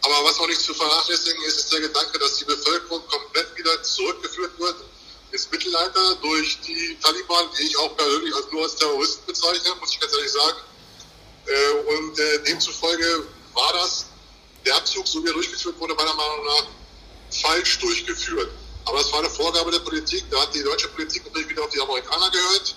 Aber 0.02 0.24
was 0.24 0.38
auch 0.38 0.46
nicht 0.46 0.60
zu 0.60 0.74
vernachlässigen 0.74 1.42
ist, 1.44 1.58
ist 1.58 1.72
der 1.72 1.80
Gedanke, 1.80 2.18
dass 2.18 2.36
die 2.36 2.44
Bevölkerung 2.44 3.06
komplett 3.08 3.56
wieder 3.56 3.82
zurückgeführt 3.82 4.58
wird 4.58 4.76
ins 5.32 5.50
Mittelalter 5.50 6.16
durch 6.16 6.58
die 6.66 6.96
Taliban, 7.02 7.46
die 7.58 7.64
ich 7.64 7.78
auch 7.78 7.96
persönlich 7.96 8.34
als 8.34 8.50
nur 8.50 8.62
als 8.62 8.76
Terroristen 8.76 9.26
bezeichne, 9.26 9.74
muss 9.78 9.92
ich 9.92 10.00
ganz 10.00 10.12
ehrlich 10.14 10.32
sagen. 10.32 10.58
Äh, 11.46 11.70
und 11.94 12.18
äh, 12.18 12.42
demzufolge 12.44 13.26
war 13.54 13.72
das, 13.74 14.06
der 14.64 14.76
Abzug, 14.76 15.06
so 15.06 15.22
wie 15.24 15.28
er 15.28 15.34
durchgeführt 15.34 15.78
wurde, 15.78 15.94
meiner 15.94 16.14
Meinung 16.14 16.44
nach 16.44 16.66
falsch 17.42 17.78
durchgeführt. 17.78 18.50
Aber 18.84 18.98
das 18.98 19.12
war 19.12 19.20
eine 19.20 19.30
Vorgabe 19.30 19.70
der 19.70 19.78
Politik. 19.80 20.24
Da 20.30 20.40
hat 20.40 20.54
die 20.54 20.62
deutsche 20.62 20.88
Politik 20.88 21.24
natürlich 21.26 21.48
wieder 21.48 21.62
auf 21.62 21.70
die 21.70 21.80
Amerikaner 21.80 22.30
gehört. 22.30 22.74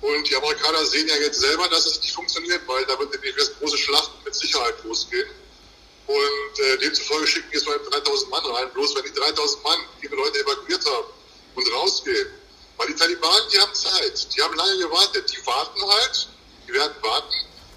Und 0.00 0.28
die 0.28 0.36
Amerikaner 0.36 0.84
sehen 0.84 1.08
ja 1.08 1.16
jetzt 1.16 1.40
selber, 1.40 1.68
dass 1.68 1.86
es 1.86 2.00
nicht 2.00 2.14
funktioniert, 2.14 2.62
weil 2.66 2.84
da 2.86 2.98
wird 2.98 3.12
nämlich 3.12 3.34
große 3.58 3.78
Schlachten 3.78 4.24
mit 4.24 4.34
Sicherheit 4.34 4.74
losgehen. 4.84 5.28
Und 6.06 6.60
äh, 6.60 6.78
demzufolge 6.78 7.26
schicken 7.26 7.48
jetzt 7.52 7.66
mal 7.66 7.78
3000 7.78 8.30
Mann 8.30 8.44
rein. 8.46 8.70
Bloß 8.74 8.94
wenn 8.96 9.04
die 9.04 9.12
3000 9.12 9.64
Mann 9.64 9.78
ihre 10.02 10.14
Leute 10.14 10.40
evakuiert 10.40 10.84
haben, 10.84 11.06
und 11.54 11.72
rausgehen. 11.72 12.28
Weil 12.76 12.88
die 12.88 12.94
Taliban, 12.94 13.40
die 13.52 13.60
haben 13.60 13.74
Zeit. 13.74 14.34
Die 14.34 14.42
haben 14.42 14.54
lange 14.54 14.78
gewartet. 14.78 15.32
Die 15.32 15.46
warten 15.46 15.80
halt. 15.86 16.28
Die 16.66 16.72
werden 16.72 16.94
warten, 17.02 17.34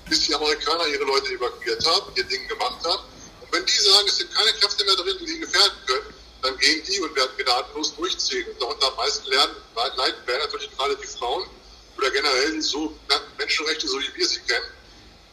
bis 0.09 0.21
die 0.21 0.33
Amerikaner 0.33 0.87
ihre 0.87 1.03
Leute 1.03 1.33
evakuiert 1.33 1.85
haben, 1.85 2.11
ihr 2.15 2.23
Ding 2.23 2.47
gemacht 2.47 2.85
haben. 2.85 3.03
Und 3.41 3.51
wenn 3.51 3.65
die 3.65 3.73
sagen, 3.73 4.07
es 4.07 4.17
sind 4.17 4.33
keine 4.33 4.53
Kräfte 4.53 4.85
mehr 4.85 4.95
drin, 4.95 5.17
die 5.19 5.27
sie 5.27 5.39
gefährden 5.39 5.77
können, 5.85 6.13
dann 6.41 6.57
gehen 6.57 6.81
die 6.87 7.01
und 7.01 7.13
werden 7.15 7.31
gnadenlos 7.37 7.95
durchziehen. 7.95 8.47
Und 8.47 8.61
darunter 8.61 8.87
am 8.87 8.95
meisten 8.95 9.29
lernen, 9.29 9.55
leiden 9.75 10.25
werden 10.25 10.41
natürlich 10.41 10.71
gerade 10.77 10.95
die 10.95 11.07
Frauen 11.07 11.49
oder 11.97 12.11
generell 12.11 12.61
sogenannten 12.61 13.37
Menschenrechte, 13.37 13.87
so 13.87 13.99
wie 13.99 14.15
wir 14.15 14.27
sie 14.27 14.39
kennen. 14.41 14.67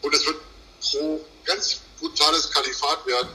Und 0.02 0.14
es 0.14 0.26
wird 0.26 0.40
pro 0.80 1.24
ganz 1.44 1.80
brutales 2.04 2.50
Kalifat 2.50 3.06
werden, 3.06 3.30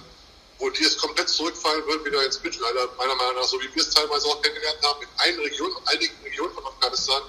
wo 0.60 0.70
die 0.70 0.84
jetzt 0.84 1.00
komplett 1.00 1.30
zurückfallen 1.30 1.86
würden, 1.88 2.06
wieder 2.06 2.24
ins 2.24 2.42
Mittelalter, 2.44 2.90
meiner 2.98 3.16
Meinung 3.16 3.36
nach, 3.36 3.46
so 3.46 3.60
wie 3.60 3.74
wir 3.74 3.82
es 3.82 3.90
teilweise 3.90 4.28
auch 4.28 4.42
kennengelernt 4.42 4.80
haben, 4.84 5.02
in 5.02 5.08
einer 5.18 5.44
Region, 5.44 5.72
einigen 5.86 6.14
Regionen 6.24 6.54
von 6.54 6.66
Afghanistan, 6.66 7.22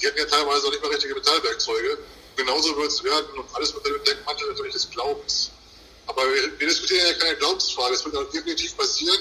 die 0.00 0.06
hatten 0.06 0.18
ja 0.18 0.26
teilweise 0.26 0.66
auch 0.66 0.70
nicht 0.70 0.82
mehr 0.82 0.90
richtige 0.90 1.14
Metallwerkzeuge. 1.14 1.98
Genauso 2.36 2.76
wird 2.76 2.90
es 2.90 3.02
werden 3.04 3.38
und 3.38 3.54
alles 3.54 3.70
unter 3.72 3.90
dem 3.90 4.02
Deckmantel 4.04 4.48
natürlich 4.48 4.72
des 4.72 4.90
Glaubens. 4.90 5.50
Aber 6.06 6.22
wir, 6.24 6.58
wir 6.58 6.66
diskutieren 6.66 7.06
ja 7.06 7.14
keine 7.14 7.36
Glaubensfrage. 7.36 7.94
Es 7.94 8.04
wird 8.04 8.16
auch 8.16 8.30
definitiv 8.30 8.76
passieren, 8.76 9.18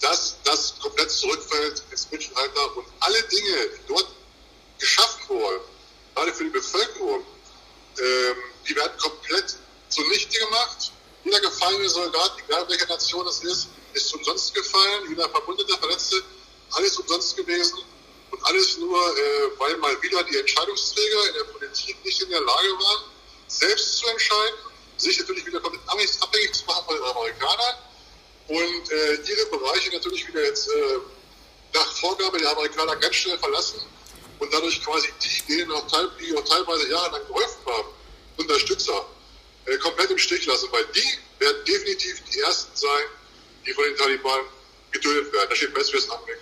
dass 0.00 0.36
das 0.44 0.74
komplett 0.80 1.10
zurückfällt 1.10 1.82
ins 1.90 2.10
Mittelalter 2.10 2.76
und 2.76 2.86
alle 3.00 3.22
Dinge, 3.22 3.68
die 3.74 3.88
dort 3.88 4.06
geschaffen 4.78 5.28
wurden, 5.28 5.60
gerade 6.14 6.34
für 6.34 6.44
die 6.44 6.50
Bevölkerung, 6.50 7.24
ähm, 7.98 8.36
die 8.68 8.76
werden 8.76 8.92
komplett 8.98 9.56
zunichte 9.88 10.38
gemacht 10.40 10.91
jeder 11.24 11.40
gefallene 11.40 11.88
Soldat, 11.88 12.32
egal 12.44 12.68
welcher 12.68 12.86
Nation 12.86 13.26
es 13.26 13.42
ist, 13.44 13.68
ist 13.92 14.14
umsonst 14.14 14.54
gefallen. 14.54 15.08
Jeder 15.08 15.28
Verbundete, 15.28 15.76
Verletzte, 15.78 16.22
alles 16.72 16.98
umsonst 16.98 17.36
gewesen. 17.36 17.78
Und 18.30 18.46
alles 18.46 18.78
nur, 18.78 18.98
äh, 18.98 19.50
weil 19.58 19.76
mal 19.76 20.00
wieder 20.02 20.22
die 20.24 20.38
Entscheidungsträger 20.38 21.28
in 21.28 21.34
der 21.34 21.44
Politik 21.52 22.04
nicht 22.04 22.22
in 22.22 22.30
der 22.30 22.40
Lage 22.40 22.68
waren, 22.68 23.04
selbst 23.46 23.98
zu 23.98 24.06
entscheiden, 24.08 24.58
sich 24.96 25.18
natürlich 25.18 25.46
wieder 25.46 25.60
komplett 25.60 25.82
abhängig 25.88 26.52
zu 26.54 26.64
machen 26.64 26.84
von 26.86 26.96
den 26.96 27.04
Amerikanern 27.04 27.76
und 28.48 28.90
äh, 28.90 29.14
ihre 29.14 29.46
Bereiche 29.46 29.90
natürlich 29.92 30.26
wieder 30.26 30.42
jetzt 30.44 30.68
äh, 30.68 30.98
nach 31.74 31.92
Vorgabe 31.96 32.38
der 32.38 32.50
Amerikaner 32.50 32.96
ganz 32.96 33.14
schnell 33.16 33.38
verlassen 33.38 33.82
und 34.38 34.52
dadurch 34.52 34.82
quasi 34.82 35.08
die, 35.22 35.56
denen 35.56 35.72
auch, 35.72 35.86
teil, 35.88 36.10
die 36.18 36.36
auch 36.36 36.44
teilweise 36.44 36.88
jahrelang 36.88 37.26
geholfen 37.26 37.66
haben, 37.66 37.88
Unterstützer, 38.38 39.06
äh, 39.66 39.76
komplett 39.78 40.10
im 40.10 40.18
Stich 40.18 40.46
lassen, 40.46 40.68
weil 40.72 40.84
die 40.94 41.18
werden 41.38 41.64
definitiv 41.64 42.22
die 42.32 42.40
Ersten 42.40 42.74
sein, 42.74 43.04
die 43.66 43.72
von 43.72 43.84
den 43.84 43.96
Taliban 43.96 44.40
geduldet 44.90 45.32
werden. 45.32 45.46
Da 45.50 45.56
steht 45.56 45.72
fest, 45.72 45.94
es 45.94 46.10
angeht. 46.10 46.38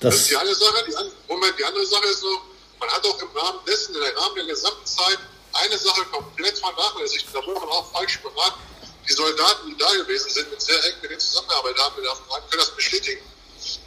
Das, 0.00 0.14
das 0.14 0.14
ist 0.16 0.30
die 0.30 0.36
eine 0.36 0.54
Sache. 0.54 0.84
Die, 0.86 0.94
Moment, 1.28 1.58
die 1.58 1.64
andere 1.64 1.86
Sache 1.86 2.06
ist 2.06 2.22
noch, 2.22 2.42
man 2.78 2.88
hat 2.90 3.04
auch 3.04 3.20
im 3.20 3.28
Rahmen 3.36 3.60
dessen, 3.66 3.94
in 3.94 4.00
der 4.00 4.16
Rahmen 4.16 4.36
der 4.36 4.44
gesamten 4.46 4.86
Zeit, 4.86 5.18
eine 5.52 5.78
Sache 5.78 6.04
komplett 6.06 6.58
vernachlässigt. 6.58 7.26
Da 7.32 7.44
wurde 7.44 7.60
man 7.60 7.68
auch 7.68 7.92
falsch 7.92 8.20
beraten. 8.20 8.60
Die 9.08 9.12
Soldaten, 9.12 9.68
die 9.68 9.76
da 9.76 9.92
gewesen 9.92 10.30
sind, 10.30 10.50
mit 10.50 10.60
sehr 10.60 10.76
eng 10.84 10.94
mit 11.02 11.10
denen 11.10 11.20
zusammengearbeitet 11.20 11.80
haben, 11.80 11.94
können 11.96 12.12
das 12.52 12.74
bestätigen. 12.76 13.22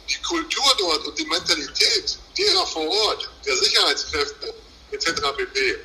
Die 0.08 0.22
Kultur 0.22 0.64
dort 0.78 1.06
und 1.06 1.18
die 1.18 1.24
Mentalität 1.24 2.18
derer 2.36 2.66
vor 2.66 2.88
Ort, 2.88 3.28
der 3.46 3.56
Sicherheitskräfte 3.56 4.54
etc. 4.90 5.06
pp., 5.36 5.78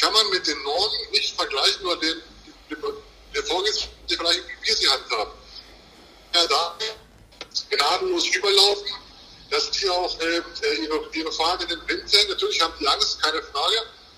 kann 0.00 0.12
man 0.12 0.28
mit 0.30 0.46
den 0.46 0.62
Normen 0.62 1.10
nicht 1.12 1.34
vergleichen 1.36 1.86
oder 1.86 1.96
den, 1.96 2.22
der 3.34 3.44
Vorgehensweise 3.44 3.88
vergleichen, 4.08 4.44
wie 4.46 4.66
wir 4.66 4.76
sie 4.76 4.88
handhaben. 4.88 5.32
Ja, 6.34 6.46
da 6.46 6.76
gnadenlos 7.70 8.26
überlaufen, 8.26 8.92
dass 9.50 9.70
die 9.70 9.88
auch 9.88 10.18
äh, 10.20 10.42
ihre, 10.82 11.08
ihre 11.12 11.62
in 11.62 11.68
den 11.68 11.88
Wind 11.88 12.10
sehen. 12.10 12.28
Natürlich 12.28 12.60
haben 12.60 12.74
die 12.80 12.88
Angst, 12.88 13.22
keine 13.22 13.42
Frage. 13.42 13.76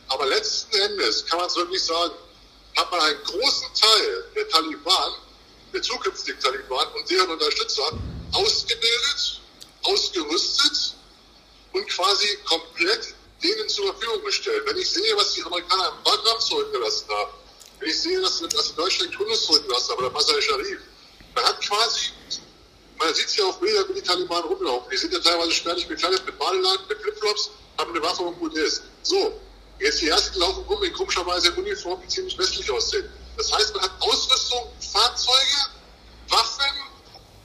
Aber 0.08 0.26
letzten 0.26 0.74
Endes 0.76 1.26
kann 1.26 1.38
man 1.38 1.48
es 1.48 1.56
wirklich 1.56 1.82
sagen, 1.82 2.14
hat 2.76 2.90
man 2.90 3.00
einen 3.00 3.22
großen 3.24 3.66
Teil 3.74 4.24
der 4.34 4.48
Taliban, 4.48 5.12
der 5.72 5.82
zukünftigen 5.82 6.40
Taliban 6.40 6.86
und 6.94 7.10
deren 7.10 7.30
Unterstützer 7.30 7.98
ausgebildet, 8.32 9.40
ausgerüstet 9.82 10.94
und 11.72 11.88
quasi 11.88 12.38
komplett 12.44 13.14
denen 13.42 13.68
zur 13.68 13.86
Verfügung 13.92 14.24
gestellt. 14.24 14.62
Wenn 14.66 14.76
ich 14.76 14.90
sehe, 14.90 15.16
was 15.16 15.34
die 15.34 15.42
Amerikaner 15.42 15.92
im 15.96 16.02
Bagram 16.04 16.40
zurückgelassen 16.40 17.08
haben, 17.08 17.32
wenn 17.80 17.88
ich 17.88 18.00
sehe, 18.00 18.20
dass, 18.20 18.40
dass 18.40 18.70
in 18.70 18.76
Deutschland 18.76 19.12
Tunis 19.12 19.44
zurückgelassen 19.44 19.90
haben, 19.90 19.98
oder 19.98 20.10
Masai 20.10 20.40
Sharif, 20.40 20.80
man 21.34 21.44
hat 21.44 21.60
quasi 21.60 22.12
man 22.98 23.14
sieht 23.14 23.26
es 23.26 23.36
ja 23.36 23.44
auf 23.44 23.60
Bilder, 23.60 23.88
wie 23.88 23.94
die 23.94 24.02
Taliban 24.02 24.42
rumlaufen. 24.44 24.90
Die 24.90 24.96
sind 24.96 25.12
ja 25.12 25.20
teilweise 25.20 25.52
spärlich 25.52 25.86
bekleidet 25.86 26.24
mit 26.24 26.38
Badeladen, 26.38 26.86
mit 26.88 26.98
Flipflops, 26.98 27.50
haben 27.78 27.90
eine 27.90 28.02
Waffe 28.02 28.22
und 28.22 28.38
gut 28.38 28.54
ist. 28.56 28.82
So, 29.02 29.38
jetzt 29.78 30.00
die 30.00 30.08
ersten 30.08 30.38
laufen 30.38 30.64
rum 30.64 30.82
in 30.82 30.92
komischerweise 30.92 31.52
Uniformen, 31.52 32.02
die 32.02 32.08
ziemlich 32.08 32.38
westlich 32.38 32.70
aussehen. 32.70 33.08
Das 33.36 33.52
heißt, 33.52 33.74
man 33.74 33.82
hat 33.82 33.92
Ausrüstung, 34.00 34.72
Fahrzeuge, 34.92 35.66
Waffen 36.30 36.74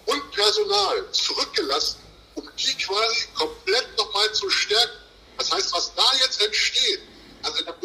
und 0.05 0.31
Personal 0.31 1.11
zurückgelassen, 1.11 1.99
um 2.35 2.49
die 2.57 2.73
quasi 2.77 3.27
komplett 3.35 3.97
nochmal 3.97 4.31
zu 4.33 4.49
stärken. 4.49 5.00
Das 5.41 5.51
heißt, 5.51 5.73
was 5.73 5.91
da 5.95 6.03
jetzt 6.19 6.39
entsteht, 6.39 6.99
also 7.41 7.57
in 7.57 7.65
der 7.65 7.75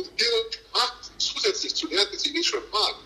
Macht 0.75 1.11
zusätzlich 1.16 1.75
zu 1.75 1.87
der, 1.87 2.05
die 2.05 2.19
sie 2.19 2.37
eh 2.37 2.42
schon 2.45 2.61
waren, 2.71 2.97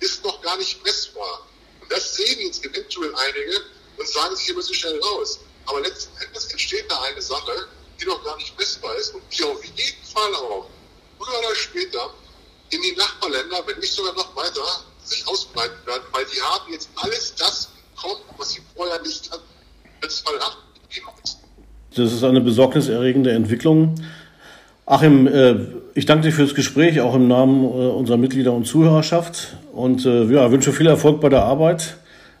ist 0.00 0.24
noch 0.24 0.40
gar 0.40 0.56
nicht 0.56 0.82
messbar. 0.82 1.46
Und 1.82 1.92
das 1.92 2.14
sehen 2.14 2.40
jetzt 2.40 2.64
eventuell 2.64 3.14
einige, 3.14 3.64
und 3.98 4.08
sagen 4.08 4.34
sich, 4.34 4.48
wir 4.48 4.54
müssen 4.54 4.72
schnell 4.72 4.98
raus. 5.00 5.40
Aber 5.66 5.82
letzten 5.82 6.16
Endes 6.22 6.46
entsteht 6.46 6.90
da 6.90 7.02
eine 7.02 7.20
Sache, 7.20 7.68
die 8.00 8.06
noch 8.06 8.24
gar 8.24 8.34
nicht 8.38 8.58
messbar 8.58 8.96
ist 8.96 9.12
und 9.12 9.22
die 9.30 9.44
auf 9.44 9.62
jeden 9.62 10.04
Fall 10.06 10.34
auch 10.36 10.70
früher 11.18 11.38
oder 11.40 11.54
später 11.54 12.14
in 12.70 12.80
die 12.80 12.92
Nachbarländer, 12.92 13.66
wenn 13.66 13.78
nicht 13.78 13.92
sogar 13.92 14.14
noch 14.14 14.34
weiter, 14.34 14.86
sich 15.04 15.26
ausbreiten 15.26 15.84
werden, 15.84 16.04
weil 16.12 16.24
die 16.24 16.40
haben 16.40 16.72
jetzt 16.72 16.88
alles 16.94 17.34
das 17.34 17.68
bekommen, 17.94 18.22
was 18.38 18.52
sie 18.52 18.62
vorher 18.74 19.02
nicht 19.02 19.30
hatten. 19.30 19.44
Das 20.00 20.24
Das 21.94 22.12
ist 22.12 22.24
eine 22.24 22.40
besorgniserregende 22.40 23.32
Entwicklung. 23.32 23.94
Achim, 24.86 25.26
äh, 25.26 25.54
ich 25.94 26.06
danke 26.06 26.28
dir 26.28 26.32
fürs 26.32 26.54
Gespräch, 26.54 27.00
auch 27.00 27.14
im 27.14 27.28
Namen 27.28 27.64
äh, 27.64 27.66
unserer 27.66 28.16
Mitglieder 28.16 28.52
und 28.52 28.66
Zuhörerschaft 28.66 29.56
und 29.72 30.06
äh, 30.06 30.24
ja, 30.24 30.50
wünsche 30.50 30.72
viel 30.72 30.86
Erfolg 30.86 31.20
bei 31.20 31.28
der 31.28 31.42
Arbeit 31.42 31.96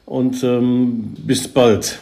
und 0.06 0.42
ähm, 0.42 1.14
bis 1.18 1.48
bald. 1.48 1.98